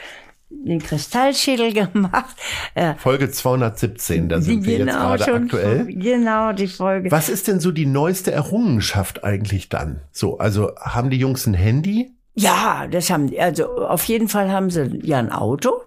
[0.50, 2.36] den Kristallschädel gemacht.
[2.74, 5.86] Äh, Folge 217, da sind wir jetzt gerade aktuell.
[5.86, 7.10] Genau, die Folge.
[7.10, 10.00] Was ist denn so die neueste Errungenschaft eigentlich dann?
[10.12, 12.12] So, also haben die Jungs ein Handy?
[12.34, 13.40] Ja, das haben die.
[13.40, 15.82] Also auf jeden Fall haben sie ja ein Auto.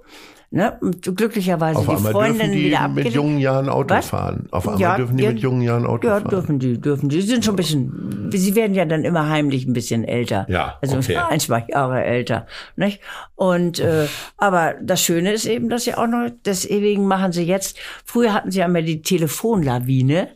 [0.50, 0.78] Ne?
[0.80, 3.16] Und glücklicherweise Auf die einmal Freundin dürfen die wieder mit abgelegt.
[3.16, 4.08] jungen Jahren Auto Was?
[4.08, 4.48] fahren.
[4.52, 6.30] Auf einmal Ja, dürfen die ja, mit jungen Jahren Auto Ja, fahren.
[6.30, 7.20] dürfen die, dürfen die.
[7.22, 10.45] Sie sind schon ein bisschen, sie werden ja dann immer heimlich ein bisschen älter.
[10.50, 11.18] Ja, Also okay.
[11.30, 12.48] ein, zwei Jahre älter.
[12.78, 13.02] Nicht?
[13.36, 17.78] Und äh, aber das Schöne ist eben, dass sie auch noch, deswegen machen sie jetzt,
[18.06, 20.30] früher hatten sie ja immer die Telefonlawine.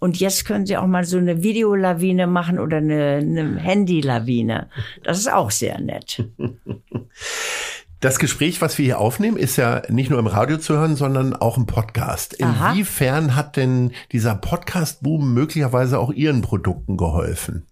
[0.00, 4.68] Und jetzt können sie auch mal so eine Videolawine machen oder eine, eine Handylawine.
[5.04, 6.24] Das ist auch sehr nett.
[8.02, 11.36] Das Gespräch, was wir hier aufnehmen, ist ja nicht nur im Radio zu hören, sondern
[11.36, 12.42] auch im Podcast.
[12.42, 12.72] Aha.
[12.72, 17.64] Inwiefern hat denn dieser Podcast-Boom möglicherweise auch Ihren Produkten geholfen?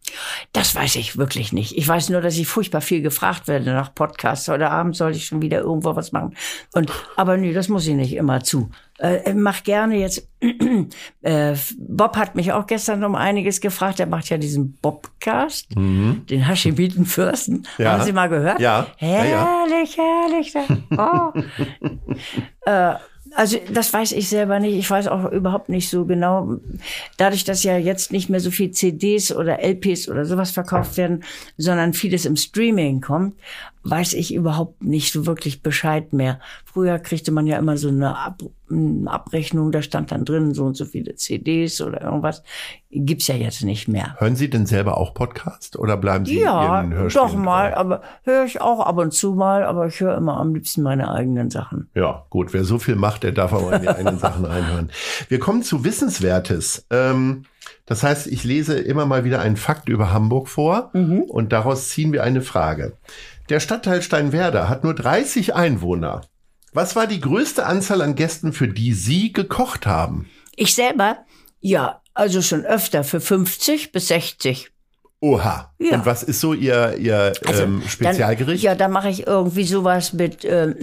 [0.53, 1.77] Das weiß ich wirklich nicht.
[1.77, 4.49] Ich weiß nur, dass ich furchtbar viel gefragt werde nach Podcasts.
[4.49, 6.35] Heute Abend soll ich schon wieder irgendwo was machen.
[6.73, 8.71] Und, aber nee, das muss ich nicht immer zu.
[8.99, 10.29] Äh, mach gerne jetzt.
[11.23, 13.99] äh, Bob hat mich auch gestern um einiges gefragt.
[13.99, 17.57] Er macht ja diesen Bobcast, den Haschimitenfürsten.
[17.57, 17.65] Mhm.
[17.83, 17.93] Ja.
[17.93, 18.61] Haben Sie mal gehört?
[18.61, 18.89] Ja.
[18.97, 20.55] Herrlich, herrlich.
[20.97, 21.33] Oh.
[22.67, 22.95] äh,
[23.35, 24.77] also das weiß ich selber nicht.
[24.77, 26.57] Ich weiß auch überhaupt nicht so genau.
[27.17, 31.25] Dadurch, dass ja jetzt nicht mehr so viel CDs oder LPs oder sowas verkauft werden,
[31.57, 33.35] sondern vieles im Streaming kommt,
[33.83, 36.41] weiß ich überhaupt nicht so wirklich Bescheid mehr.
[36.65, 40.65] Früher kriegte man ja immer so eine, Ab eine Abrechnung, da stand dann drin so
[40.65, 42.43] und so viele CDs oder irgendwas.
[42.91, 44.17] Gibt's ja jetzt nicht mehr.
[44.19, 48.03] Hören Sie denn selber auch Podcast oder bleiben Sie Ja, Ihren Hörspielen doch mal, aber
[48.23, 51.51] höre ich auch ab und zu mal, aber ich höre immer am liebsten meine eigenen
[51.51, 51.89] Sachen.
[51.95, 54.91] Ja, gut, wer so viel macht, der darf auch in die eigenen Sachen reinhören.
[55.29, 56.87] Wir kommen zu Wissenswertes.
[56.91, 57.45] Ähm,
[57.87, 62.13] das heißt, ich lese immer mal wieder einen Fakt über Hamburg vor und daraus ziehen
[62.13, 62.93] wir eine Frage.
[63.51, 66.21] Der Stadtteil Steinwerder hat nur 30 Einwohner.
[66.73, 70.31] Was war die größte Anzahl an Gästen, für die Sie gekocht haben?
[70.55, 71.25] Ich selber,
[71.59, 74.71] ja, also schon öfter für 50 bis 60.
[75.23, 75.71] Oha.
[75.79, 75.97] Ja.
[75.97, 78.65] Und was ist so Ihr, Ihr Also, ähm, Spezialgericht?
[78.65, 80.75] Dann, ja, da mache ich irgendwie sowas mit, ähm,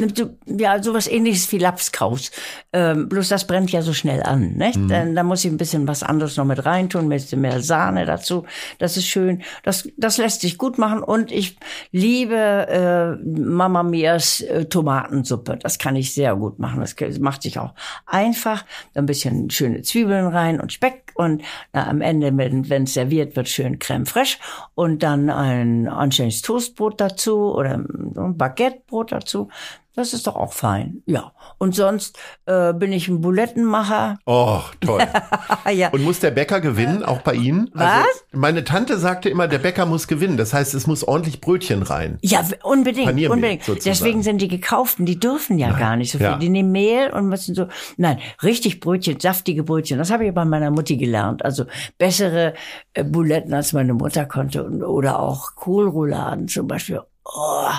[0.46, 2.30] ja, sowas ähnliches wie Lapskaus.
[2.72, 4.78] Ähm, bloß das brennt ja so schnell an, nicht?
[4.78, 4.88] Mhm.
[4.90, 8.06] Dann, da muss ich ein bisschen was anderes noch mit reintun, ein bisschen mehr Sahne
[8.06, 8.46] dazu.
[8.78, 9.42] Das ist schön.
[9.64, 11.58] Das, das lässt sich gut machen und ich
[11.92, 15.58] liebe äh, Mama Mias äh, Tomatensuppe.
[15.58, 16.80] Das kann ich sehr gut machen.
[16.80, 17.74] Das macht sich auch
[18.06, 18.66] einfach.
[18.94, 21.42] Ein bisschen schöne Zwiebeln rein und Speck und
[21.74, 24.38] na, am Ende, wenn es serviert wird, schön Creme fraiche
[24.76, 29.50] und dann ein anständiges Toastbrot dazu oder ein Baguettebrot dazu.
[29.98, 31.02] Das ist doch auch fein.
[31.08, 31.32] Ja.
[31.58, 34.20] Und sonst äh, bin ich ein Bulettenmacher.
[34.28, 35.02] Oh, toll.
[35.74, 35.90] ja.
[35.90, 37.72] Und muss der Bäcker gewinnen, auch bei Ihnen?
[37.74, 37.88] Was?
[37.88, 40.38] Also, meine Tante sagte immer, der Bäcker muss gewinnen.
[40.38, 42.20] Das heißt, es muss ordentlich Brötchen rein.
[42.22, 43.64] Ja, unbedingt, unbedingt.
[43.64, 43.92] sozusagen.
[43.92, 46.28] Deswegen sind die gekauften, die dürfen ja gar nicht so viel.
[46.28, 46.38] Ja.
[46.38, 47.66] Die nehmen Mehl und müssen so,
[47.98, 49.98] nein, richtig Brötchen, saftige Brötchen.
[49.98, 51.44] Das habe ich bei meiner Mutti gelernt.
[51.44, 51.66] Also
[51.98, 52.54] bessere
[52.94, 57.02] äh, Buletten als meine Mutter konnte und, oder auch Kohlrouladen zum Beispiel.
[57.26, 57.72] Oh,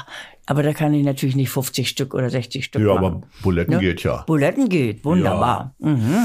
[0.48, 3.04] aber da kann ich natürlich nicht 50 Stück oder 60 Stück Ja, machen.
[3.04, 3.80] aber Buletten Ne?
[3.80, 4.22] geht ja.
[4.26, 5.74] Buletten geht, wunderbar.
[5.78, 6.16] Mhm.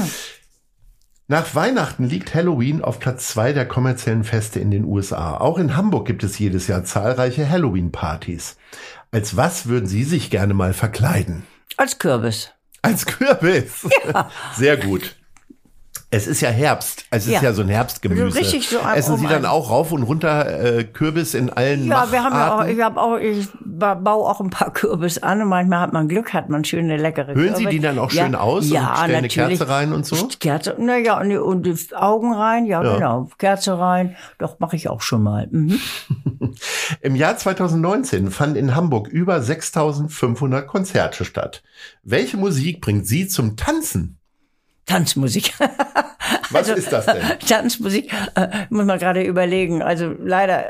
[1.26, 5.38] Nach Weihnachten liegt Halloween auf Platz zwei der kommerziellen Feste in den USA.
[5.38, 8.56] Auch in Hamburg gibt es jedes Jahr zahlreiche Halloween-Partys.
[9.10, 11.44] Als was würden Sie sich gerne mal verkleiden?
[11.78, 12.50] Als Kürbis.
[12.82, 13.88] Als Kürbis.
[14.56, 15.16] Sehr gut.
[16.14, 17.04] Es ist ja Herbst.
[17.10, 17.52] Es ist ja, Ja.
[17.52, 18.30] so ein Herbstgemüse.
[18.30, 22.10] So richtig so Essen Sie dann auch rauf und runter äh, Kürbis in allen Ja,
[22.12, 22.76] wir haben ja auch, Macharten?
[22.76, 26.06] ich habe auch, ich ba- baue auch ein paar Kürbis an und manchmal hat man
[26.08, 27.68] Glück, hat man schöne leckere Sie Kürbis.
[27.68, 29.58] die dann auch ja, schön aus ja, und stellen eine natürlich.
[29.58, 30.28] Kerze rein und so?
[30.38, 32.94] Kerze, naja, und, die- und die Augen rein, ja, Ja.
[32.94, 33.28] genau.
[33.38, 35.48] Kerze rein, doch mache ich auch schon mal.
[35.50, 35.80] Mhm.
[37.00, 41.62] Im Jahr 2019 fanden in Hamburg über 6500 Konzerte statt.
[42.02, 44.18] Welche Musik bringt Sie zum Tanzen?
[44.86, 45.54] Tanzmusik.
[46.54, 47.16] Was ist das denn?
[47.46, 49.82] Tanzmusik, äh, muss man gerade überlegen.
[49.82, 50.64] Also leider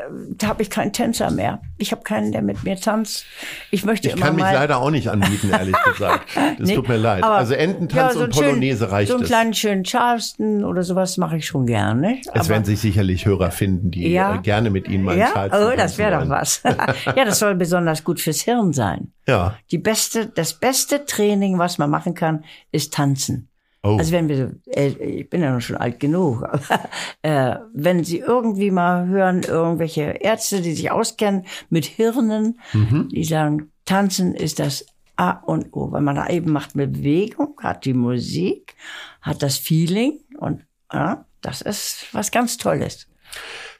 [0.44, 1.60] habe ich keinen Tänzer mehr.
[1.78, 3.24] Ich habe keinen, der mit mir tanzt.
[3.70, 6.24] Ich möchte Ich immer kann mich leider auch nicht anbieten, ehrlich gesagt.
[6.58, 7.22] Das Nee, tut mir leid.
[7.24, 9.28] aber- Also Ententanz ja, und einen schönen- Polonaise reicht So einen es.
[9.28, 12.18] kleinen schönen Charleston oder sowas mache ich schon gerne.
[12.32, 14.36] Es werden sich sicherlich Hörer finden, die Ja.
[14.36, 16.62] äh, gerne mit Ihnen mal ja, Charleston oh, das wäre doch was.
[17.16, 19.12] ja, das soll besonders gut fürs Hirn sein.
[19.26, 19.56] Ja.
[19.70, 23.48] Die beste, das beste Training, was man machen kann, ist tanzen.
[23.84, 23.98] Oh.
[23.98, 26.88] Also wenn wir, äh, ich bin ja noch schon alt genug, aber
[27.22, 33.10] äh, wenn Sie irgendwie mal hören, irgendwelche Ärzte, die sich auskennen mit Hirnen, Mhm.
[33.10, 37.84] die sagen, tanzen ist das A und O, weil man da eben macht Bewegung, hat
[37.84, 38.74] die Musik,
[39.20, 43.06] hat das Feeling und ja, das ist was ganz Tolles.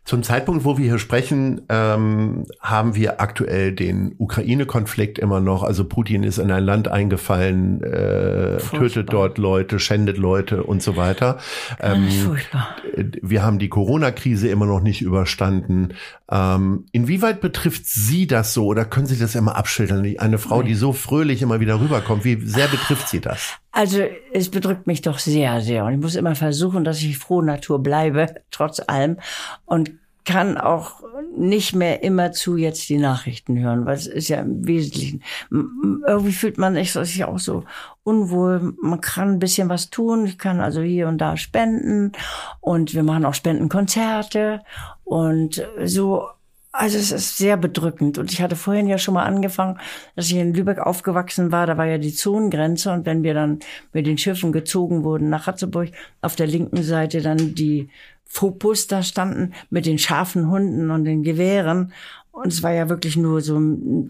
[0.05, 5.63] Zum Zeitpunkt, wo wir hier sprechen, ähm, haben wir aktuell den Ukraine-Konflikt immer noch.
[5.63, 10.97] Also Putin ist in ein Land eingefallen, äh, tötet dort Leute, schändet Leute und so
[10.97, 11.39] weiter.
[11.81, 12.77] Ähm, Furchtbar.
[13.23, 15.95] wir haben die Corona-Krise immer noch nicht überstanden.
[16.31, 20.15] Ähm, inwieweit betrifft Sie das so oder können Sie das immer abschildern?
[20.19, 23.55] Eine Frau, die so fröhlich immer wieder rüberkommt, wie sehr betrifft Sie das?
[23.73, 25.85] Also es bedrückt mich doch sehr, sehr.
[25.85, 29.19] Und ich muss immer versuchen, dass ich frohe Natur bleibe, trotz allem.
[29.65, 29.94] Und
[30.25, 31.03] kann auch
[31.37, 36.33] nicht mehr immer zu jetzt die Nachrichten hören, weil es ist ja im Wesentlichen, irgendwie
[36.33, 37.65] fühlt man sich sich auch so
[38.03, 38.75] unwohl.
[38.81, 40.27] Man kann ein bisschen was tun.
[40.27, 42.13] Ich kann also hier und da spenden
[42.61, 44.63] und wir machen auch Spendenkonzerte
[45.05, 46.29] und so
[46.75, 48.19] also es ist sehr bedrückend.
[48.19, 49.79] Und ich hatte vorhin ja schon mal angefangen,
[50.17, 51.69] dass ich in Lübeck aufgewachsen war.
[51.69, 52.91] Da war ja die Zonengrenze.
[52.93, 53.61] Und wenn wir dann
[53.93, 57.91] mit den Schiffen gezogen wurden nach Ratzeburg, auf der linken Seite dann die
[58.35, 61.93] Fopus da standen mit den scharfen Hunden und den Gewehren.
[62.33, 63.61] Und es war ja wirklich nur so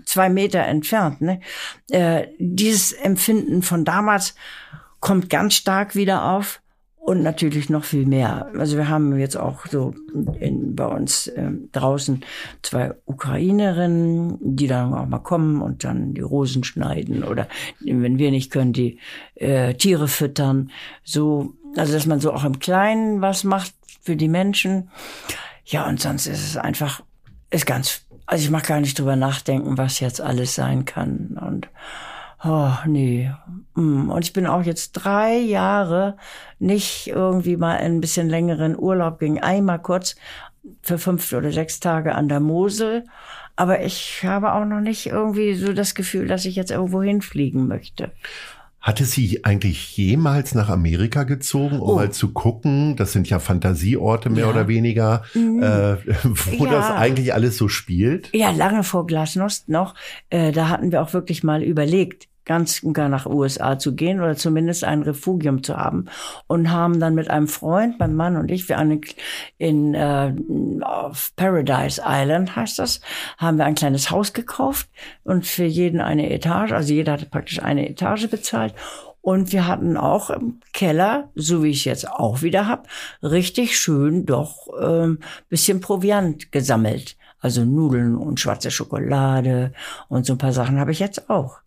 [0.07, 1.21] zwei Meter entfernt.
[1.21, 1.41] Ne?
[1.91, 4.35] Äh, dieses Empfinden von damals
[5.01, 6.63] kommt ganz stark wieder auf.
[6.97, 8.51] Und natürlich noch viel mehr.
[8.59, 9.93] Also wir haben jetzt auch so
[10.41, 12.25] in, bei uns ähm, draußen
[12.63, 17.47] zwei Ukrainerinnen, die dann auch mal kommen und dann die Rosen schneiden oder
[17.81, 18.99] wenn wir nicht können, die
[19.35, 20.71] äh, Tiere füttern.
[21.03, 23.75] So, also dass man so auch im Kleinen was macht
[24.05, 24.91] für die Menschen.
[25.65, 27.03] Ja, und sonst ist es einfach,
[27.51, 31.39] ist ganz, also ich mag gar nicht drüber nachdenken, was jetzt alles sein kann.
[31.41, 31.69] Und
[32.47, 33.31] Oh, nee.
[33.75, 36.19] Mm, Und ich bin auch jetzt drei Jahre
[36.59, 39.41] nicht irgendwie mal ein bisschen längeren Urlaub ging.
[39.41, 40.15] Einmal kurz
[40.83, 43.07] für fünf oder sechs Tage an der Mosel.
[43.57, 47.67] Aber ich habe auch noch nicht irgendwie so das Gefühl, dass ich jetzt irgendwo hinfliegen
[47.67, 48.13] möchte.
[48.85, 51.95] Hatte sie eigentlich jemals nach Amerika gezogen, um Oh.
[51.95, 52.97] mal zu gucken?
[52.97, 54.47] Das sind ja Fantasieorte mehr Ja.
[54.51, 54.51] Mhm.
[54.53, 55.39] oder weniger, äh,
[56.25, 56.71] wo Ja.
[56.71, 58.29] das eigentlich alles so spielt.
[58.35, 59.95] Ja, lange vor Glasnost noch.
[60.29, 64.37] Äh, da hatten wir auch wirklich mal überlegt, ganz gar nach USA zu gehen oder
[64.37, 66.07] zumindest ein Refugium zu haben
[66.47, 69.01] und haben dann mit einem Freund, mein Mann und ich, wir eine,
[69.59, 70.35] in äh,
[70.83, 73.01] auf Paradise Island heißt das,
[73.39, 74.89] haben wir ein kleines Haus gekauft
[75.23, 78.75] und für jeden eine Etage, also jeder hatte praktisch eine Etage bezahlt
[79.25, 82.89] und wir hatten auch im Keller, so wie ich es jetzt auch wieder hab,
[83.23, 85.19] richtig schön doch ähm,
[85.49, 87.17] bisschen Proviant gesammelt.
[87.41, 89.73] Also Nudeln und schwarze Schokolade
[90.09, 91.64] und so ein paar Sachen habe ich jetzt auch.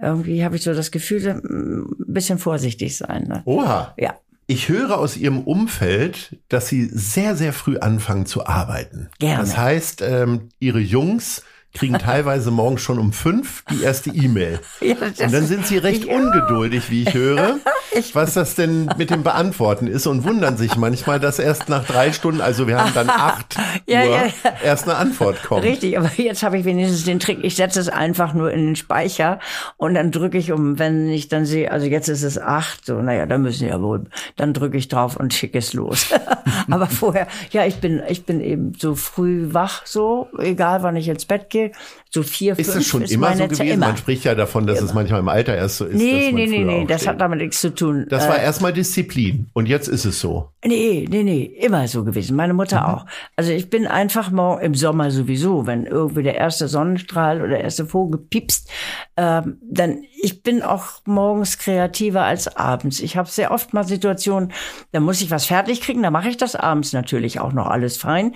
[0.00, 3.24] Irgendwie habe ich so das Gefühl, mm, ein bisschen vorsichtig sein.
[3.24, 3.42] Ne?
[3.44, 3.94] Oha.
[3.98, 4.14] Ja.
[4.46, 9.10] Ich höre aus Ihrem Umfeld, dass Sie sehr, sehr früh anfangen zu arbeiten.
[9.18, 9.40] Gerne.
[9.40, 11.42] Das heißt, ähm, Ihre Jungs
[11.74, 14.60] kriegen teilweise morgens schon um fünf die erste E-Mail.
[14.80, 17.58] Ja, Und dann sind sie recht ungeduldig, wie ich höre,
[18.12, 22.12] was das denn mit dem Beantworten ist und wundern sich manchmal, dass erst nach drei
[22.12, 24.52] Stunden, also wir haben dann acht Ja, Uhr, ja, ja.
[24.62, 25.64] erst eine Antwort kommt.
[25.64, 27.38] Richtig, aber jetzt habe ich wenigstens den Trick.
[27.42, 29.38] Ich setze es einfach nur in den Speicher
[29.76, 33.00] und dann drücke ich um, wenn ich dann sehe, also jetzt ist es acht, so,
[33.00, 34.04] naja, dann müssen ja wohl,
[34.36, 36.08] dann drücke ich drauf und schicke es los.
[36.70, 41.08] aber vorher, ja, ich bin, ich bin eben so früh wach, so, egal wann ich
[41.08, 41.72] ins Bett gehe,
[42.10, 43.66] so vier, Ist fünf das schon ist immer so gewesen?
[43.68, 43.86] Immer.
[43.88, 45.96] Man spricht ja davon, dass es manchmal im Alter erst so ist.
[45.96, 48.06] Nee, nee, nee, nee, das hat damit nichts zu tun.
[48.08, 50.48] Das Äh, war erstmal Disziplin und jetzt ist es so.
[50.64, 52.34] Nee, nee, nee, immer so gewesen.
[52.36, 52.86] Meine Mutter Mhm.
[52.94, 53.06] auch.
[53.36, 57.60] Also ich bin einfach morgen im Sommer sowieso, wenn irgendwie der erste Sonnenstrahl oder der
[57.64, 58.70] erste Vogel piepst,
[59.16, 63.00] ähm, dann ich bin auch morgens kreativer als abends.
[63.00, 64.52] Ich habe sehr oft mal Situationen,
[64.92, 67.98] da muss ich was fertig kriegen, da mache ich das abends natürlich auch noch alles
[67.98, 68.34] fein.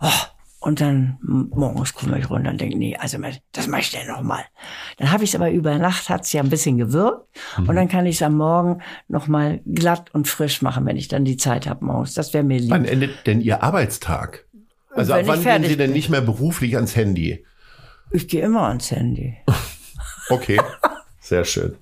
[0.00, 0.06] Oh,
[0.60, 3.18] und dann morgens komme ich runter und denke, nee, also
[3.52, 4.44] das mache ich denn noch mal.
[4.96, 7.26] Dann habe ich es aber über Nacht, hat's ja ein bisschen gewirkt
[7.58, 11.08] und dann kann ich es am Morgen noch mal glatt und frisch machen, wenn ich
[11.08, 12.14] dann die Zeit habe morgens.
[12.14, 12.70] Das wäre mir lieb.
[12.70, 14.46] Wann endet denn Ihr Arbeitstag?
[14.90, 17.44] Also ab wann gehen Sie denn nicht mehr beruflich ans Handy?
[18.10, 19.36] Ich gehe immer ans Handy.
[20.30, 20.60] Okay,
[21.20, 21.76] sehr schön.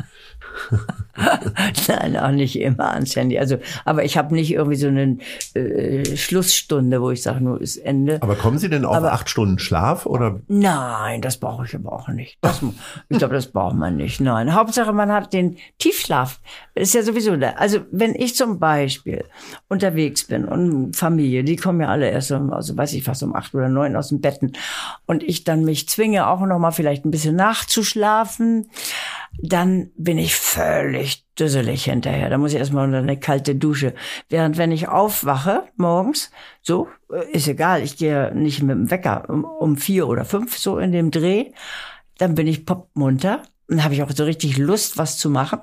[1.88, 3.38] Nein, auch nicht immer ans Handy.
[3.38, 5.18] Also, aber ich habe nicht irgendwie so eine
[5.54, 8.18] äh, Schlussstunde, wo ich sage, nur ist Ende.
[8.22, 10.40] Aber kommen Sie denn auf Aber- acht Stunden Schlaf oder?
[10.48, 12.38] Nein, das brauche ich aber auch nicht.
[12.40, 12.61] Das,
[13.09, 14.20] ich glaube, das braucht man nicht.
[14.20, 16.40] Nein, Hauptsache man hat den Tiefschlaf.
[16.74, 17.50] Ist ja sowieso da.
[17.52, 19.24] Also wenn ich zum Beispiel
[19.68, 23.34] unterwegs bin und Familie, die kommen ja alle erst um, also weiß ich fast um
[23.34, 24.52] acht oder neun aus dem Betten
[25.07, 28.68] und ich dann mich zwinge auch noch mal vielleicht ein bisschen nachzuschlafen,
[29.43, 32.30] dann bin ich völlig düsselig hinterher.
[32.30, 33.95] Da muss ich erstmal unter eine kalte Dusche.
[34.28, 36.30] Während wenn ich aufwache morgens,
[36.62, 40.57] so, äh, ist egal, ich gehe nicht mit dem Wecker um, um vier oder fünf
[40.57, 41.53] so in dem Dreh,
[42.18, 45.61] dann bin ich popmunter und habe ich auch so richtig Lust, was zu machen.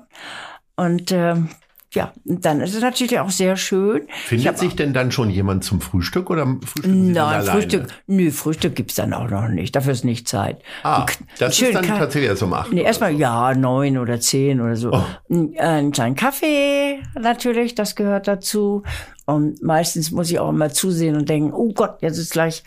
[0.76, 1.48] Und ähm,
[1.94, 4.02] ja, dann ist es natürlich auch sehr schön.
[4.26, 7.46] Findet sich denn dann schon jemand zum Frühstück oder frühstücken Sie dann Nein?
[7.46, 9.74] Frühstück, nö, Frühstück gibt's dann auch noch nicht.
[9.74, 10.62] Dafür ist nicht Zeit.
[10.82, 12.72] Ah, Ein das schön ist dann tatsächlich erst um acht.
[12.72, 13.18] Nee, erstmal so.
[13.18, 14.92] ja, neun oder zehn oder so.
[14.92, 15.04] Oh.
[15.30, 18.82] Ein, äh, einen kleinen Kaffee natürlich, das gehört dazu.
[19.26, 22.62] Und meistens muss ich auch immer zusehen und denken, oh Gott, jetzt ist gleich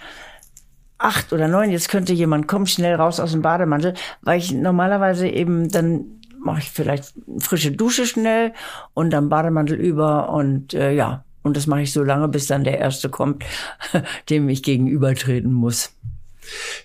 [0.97, 5.27] acht oder neun, jetzt könnte jemand kommen, schnell raus aus dem Bademantel, weil ich normalerweise
[5.27, 6.05] eben dann
[6.47, 8.53] mache ich vielleicht frische Dusche schnell
[8.93, 12.63] und dann Bademantel über und äh, ja, und das mache ich so lange, bis dann
[12.63, 13.43] der Erste kommt,
[14.29, 15.93] dem ich gegenübertreten muss.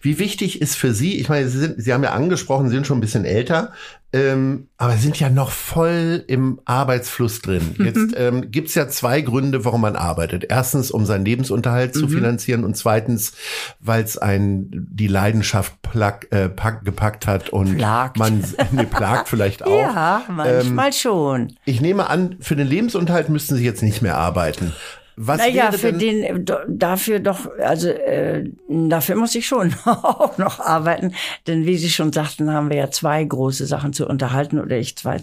[0.00, 2.86] Wie wichtig ist für Sie, ich meine, Sie, sind, Sie haben ja angesprochen, Sie sind
[2.86, 3.72] schon ein bisschen älter,
[4.14, 7.74] ähm, aber sind ja noch voll im Arbeitsfluss drin.
[7.78, 10.44] Jetzt ähm, gibt's ja zwei Gründe, warum man arbeitet.
[10.50, 13.32] Erstens, um seinen Lebensunterhalt zu finanzieren und zweitens,
[13.80, 18.18] weil es einen die Leidenschaft plack, äh, pack, gepackt hat und Plagt.
[18.18, 19.80] man nee, plagt vielleicht auch.
[19.80, 21.54] Ja, manchmal schon.
[21.64, 24.74] Ich nehme an, für den Lebensunterhalt müssten Sie jetzt nicht mehr arbeiten.
[25.16, 30.60] Was Naja, für den, äh, dafür doch, also äh, dafür muss ich schon auch noch
[30.60, 31.14] arbeiten.
[31.46, 34.96] Denn wie Sie schon sagten, haben wir ja zwei große Sachen zu unterhalten oder ich
[34.96, 35.18] zwei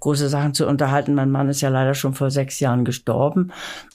[0.00, 1.14] große Sachen zu unterhalten.
[1.14, 3.52] Mein Mann ist ja leider schon vor sechs Jahren gestorben.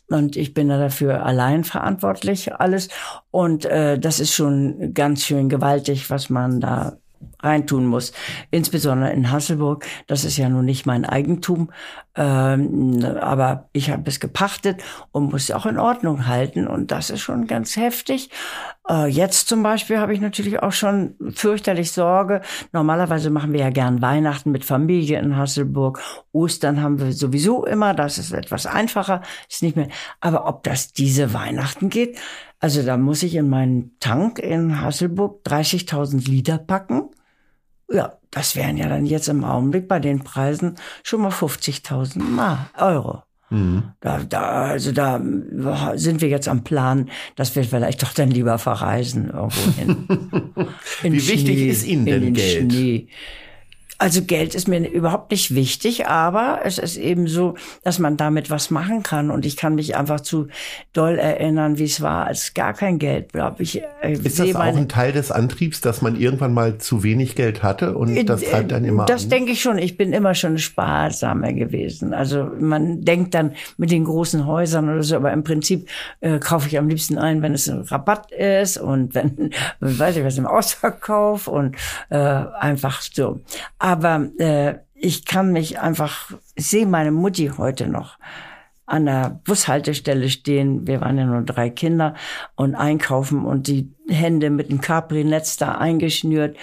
[0.09, 2.89] Und ich bin da dafür allein verantwortlich, alles.
[3.31, 6.97] Und äh, das ist schon ganz schön gewaltig, was man da
[7.41, 8.11] reintun muss.
[8.51, 9.85] Insbesondere in Hasselburg.
[10.07, 11.71] Das ist ja nun nicht mein Eigentum.
[12.15, 14.81] Ähm, aber ich habe es gepachtet
[15.11, 16.67] und muss es auch in Ordnung halten.
[16.67, 18.29] Und das ist schon ganz heftig.
[18.89, 22.41] Äh, jetzt zum Beispiel habe ich natürlich auch schon fürchterlich Sorge.
[22.73, 26.01] Normalerweise machen wir ja gern Weihnachten mit Familie in Hasselburg.
[26.31, 27.93] Ostern haben wir sowieso immer.
[27.93, 29.21] Das ist etwas einfacher.
[29.49, 29.89] Ist nicht mehr.
[30.19, 32.17] Aber ob das diese Weihnachten geht,
[32.59, 37.09] also da muss ich in meinen Tank in Hasselburg 30.000 Liter packen.
[37.91, 42.69] Ja, das wären ja dann jetzt im Augenblick bei den Preisen schon mal 50.000 Ma-
[42.77, 43.23] Euro.
[43.49, 43.83] Mhm.
[43.99, 45.19] Da, da, also da
[45.95, 50.07] sind wir jetzt am Plan, dass wir vielleicht doch dann lieber verreisen irgendwo hin.
[51.03, 52.71] In Wie wichtig ist Ihnen denn den Geld?
[52.71, 53.07] Schnee.
[53.99, 58.49] Also Geld ist mir überhaupt nicht wichtig, aber es ist eben so, dass man damit
[58.49, 59.29] was machen kann.
[59.29, 60.47] Und ich kann mich einfach zu
[60.93, 63.59] doll erinnern, wie es war, als gar kein Geld gab.
[63.59, 67.35] Ich äh, Ist das auch ein Teil des Antriebs, dass man irgendwann mal zu wenig
[67.35, 69.29] Geld hatte und das treibt dann immer Das an?
[69.31, 69.77] denke ich schon.
[69.77, 72.13] Ich bin immer schon sparsamer gewesen.
[72.13, 75.89] Also man denkt dann mit den großen Häusern oder so, aber im Prinzip
[76.21, 79.49] äh, kaufe ich am liebsten ein, wenn es ein Rabatt ist und wenn,
[79.81, 81.75] weiß ich was, im Ausverkauf und
[82.09, 83.41] äh, einfach so.
[83.77, 83.88] Aber
[84.39, 88.17] äh, ich kann mich einfach, ich sehe meine Mutti heute noch.
[88.89, 90.87] an der Bushaltestelle stehen.
[90.87, 92.15] Wir waren ja nur drei Kinder
[92.55, 96.57] und einkaufen und die Hände mit dem Capri-Netz da eingeschnürt.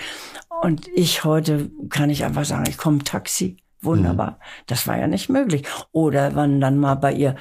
[0.62, 3.56] Und ich heute kann ich einfach sagen, ich komme Taxi.
[3.80, 4.32] Wunderbar.
[4.32, 4.64] Mhm.
[4.66, 5.62] Das war ja nicht möglich.
[5.92, 7.36] Oder wann dann mal bei ihr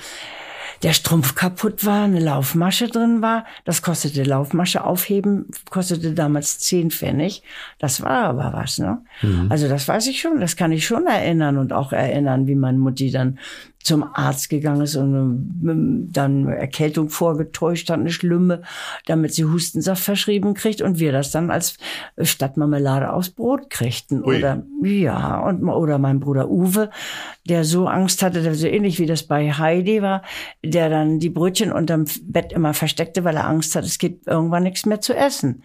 [0.86, 3.45] der Strumpf kaputt war, eine Laufmasche drin war.
[3.63, 7.41] Das kostete Laufmasche aufheben, kostete damals zehn Pfennig.
[7.79, 9.01] Das war aber was, ne?
[9.23, 9.47] Mhm.
[9.49, 12.77] Also das weiß ich schon, das kann ich schon erinnern und auch erinnern, wie meine
[12.77, 13.39] Mutti dann
[13.86, 18.63] zum Arzt gegangen ist und ähm, dann Erkältung vorgetäuscht hat, eine schlimme,
[19.05, 21.77] damit sie Hustensaft verschrieben kriegt und wir das dann als
[22.19, 24.23] Stadtmarmelade aufs Brot kriegten.
[24.23, 24.39] Ui.
[24.39, 26.89] Oder ja, und oder mein Bruder Uwe,
[27.47, 30.23] der so Angst hatte, der so ähnlich wie das bei Heidi war,
[30.63, 34.63] der dann die Brötchen unterm Bett immer versteckte, weil er Angst hat, es gibt irgendwann
[34.63, 35.63] nichts mehr zu essen.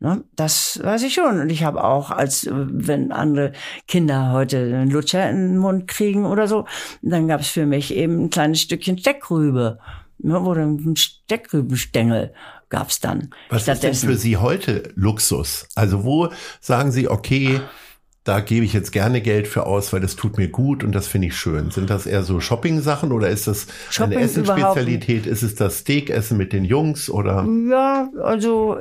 [0.00, 0.24] Ne?
[0.34, 1.40] Das weiß ich schon.
[1.40, 3.52] Und ich habe auch, als wenn andere
[3.86, 6.64] Kinder heute einen Lutscher in den Mund kriegen oder so,
[7.02, 9.78] dann gab es für mich eben ein kleines Stückchen Steckrübe.
[10.18, 10.40] Ne?
[10.40, 12.32] Oder ein Steckrübenstängel
[12.70, 13.30] gab's dann.
[13.50, 15.68] Was ist denn für Sie heute Luxus?
[15.74, 16.30] Also wo
[16.60, 17.60] sagen Sie, okay,
[18.30, 21.08] da gebe ich jetzt gerne Geld für aus, weil das tut mir gut und das
[21.08, 21.72] finde ich schön.
[21.72, 25.26] Sind das eher so Shopping-Sachen oder ist das Shopping eine Essensspezialität?
[25.26, 27.44] Ist es das Steakessen mit den Jungs oder?
[27.68, 28.78] Ja, also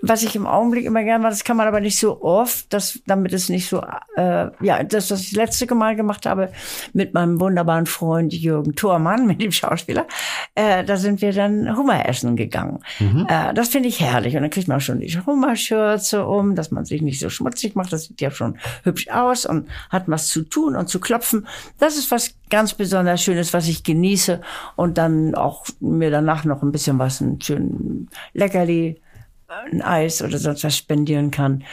[0.00, 3.00] was ich im Augenblick immer gerne mache, das kann man aber nicht so oft, dass,
[3.06, 3.82] damit es nicht so,
[4.16, 6.50] äh, ja, das, was ich letzte Mal gemacht habe
[6.94, 10.06] mit meinem wunderbaren Freund Jürgen Thormann, mit dem Schauspieler,
[10.54, 12.78] äh, da sind wir dann Hummer essen gegangen.
[12.98, 13.26] Mhm.
[13.28, 16.70] Äh, das finde ich herrlich und dann kriegt man auch schon die Hummerschürze um, dass
[16.70, 17.92] man sich nicht so schmutzig macht.
[17.92, 21.46] Das sieht ja schon hübsch aus und hat was zu tun und zu klopfen.
[21.78, 24.40] Das ist was ganz besonders Schönes, was ich genieße
[24.76, 29.00] und dann auch mir danach noch ein bisschen was, ein schönen Leckerli,
[29.48, 31.64] ein Eis oder sonst was spendieren kann.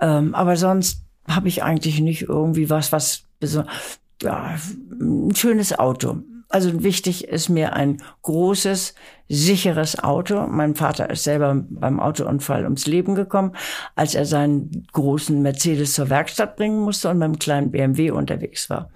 [0.00, 3.24] Ähm, aber sonst habe ich eigentlich nicht irgendwie was, was
[4.22, 4.56] ja,
[5.00, 6.22] ein schönes Auto.
[6.48, 8.94] Also wichtig ist mir ein großes,
[9.28, 10.46] sicheres Auto.
[10.46, 13.52] Mein Vater ist selber beim Autounfall ums Leben gekommen,
[13.94, 18.90] als er seinen großen Mercedes zur Werkstatt bringen musste und beim kleinen BMW unterwegs war.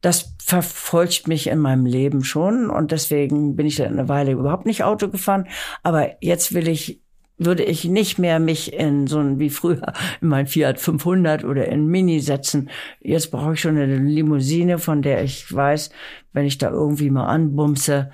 [0.00, 4.84] Das verfolgt mich in meinem Leben schon und deswegen bin ich eine Weile überhaupt nicht
[4.84, 5.48] Auto gefahren.
[5.82, 7.02] Aber jetzt will ich
[7.38, 11.66] würde ich nicht mehr mich in so ein wie früher in mein Fiat 500 oder
[11.66, 12.70] in Mini setzen.
[13.00, 15.90] Jetzt brauche ich schon eine Limousine, von der ich weiß,
[16.32, 18.10] wenn ich da irgendwie mal anbumse,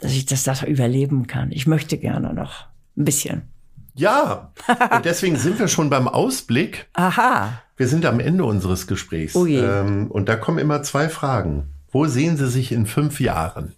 [0.00, 1.50] dass ich das, das überleben kann.
[1.52, 3.42] Ich möchte gerne noch ein bisschen.
[3.94, 4.52] Ja,
[4.94, 6.86] und deswegen sind wir schon beim Ausblick.
[6.92, 7.62] Aha.
[7.78, 9.34] Wir sind am Ende unseres Gesprächs.
[9.34, 9.58] Oh je.
[9.58, 11.70] Ähm, und da kommen immer zwei Fragen.
[11.90, 13.74] Wo sehen Sie sich in fünf Jahren?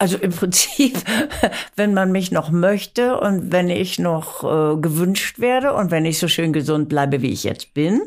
[0.00, 0.96] Also im Prinzip,
[1.76, 6.18] wenn man mich noch möchte und wenn ich noch äh, gewünscht werde und wenn ich
[6.18, 8.02] so schön gesund bleibe, wie ich jetzt bin,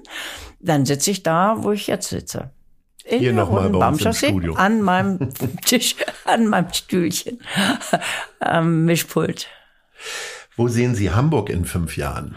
[0.62, 2.52] dann sitze ich da, wo ich jetzt sitze.
[3.04, 4.54] In Hier nochmal bei uns im Studio.
[4.54, 5.34] An meinem
[5.66, 7.42] Tisch, an meinem Stühlchen,
[8.40, 9.48] am Mischpult.
[10.62, 12.36] Wo sehen Sie Hamburg in fünf Jahren?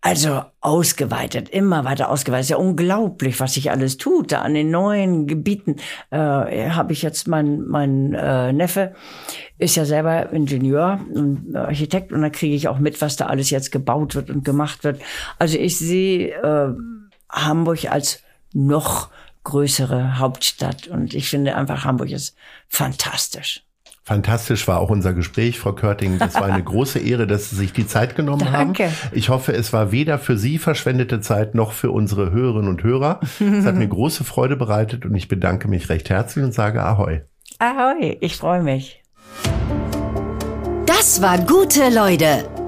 [0.00, 2.42] Also ausgeweitet, immer weiter ausgeweitet.
[2.42, 4.30] Es ist ja unglaublich, was sich alles tut.
[4.30, 5.74] Da an den neuen Gebieten
[6.10, 8.94] äh, habe ich jetzt mein, mein äh, Neffe
[9.58, 13.50] ist ja selber Ingenieur und Architekt und da kriege ich auch mit, was da alles
[13.50, 15.02] jetzt gebaut wird und gemacht wird.
[15.40, 16.72] Also ich sehe äh,
[17.28, 19.08] Hamburg als noch
[19.42, 22.36] größere Hauptstadt und ich finde einfach Hamburg ist
[22.68, 23.65] fantastisch.
[24.06, 26.20] Fantastisch war auch unser Gespräch, Frau Körting.
[26.20, 28.84] Das war eine große Ehre, dass Sie sich die Zeit genommen Danke.
[28.84, 28.94] haben.
[29.10, 33.18] Ich hoffe, es war weder für Sie verschwendete Zeit noch für unsere Hörerinnen und Hörer.
[33.40, 37.22] es hat mir große Freude bereitet und ich bedanke mich recht herzlich und sage Ahoi.
[37.58, 39.02] Ahoi, ich freue mich.
[40.86, 42.48] Das war gute Leute.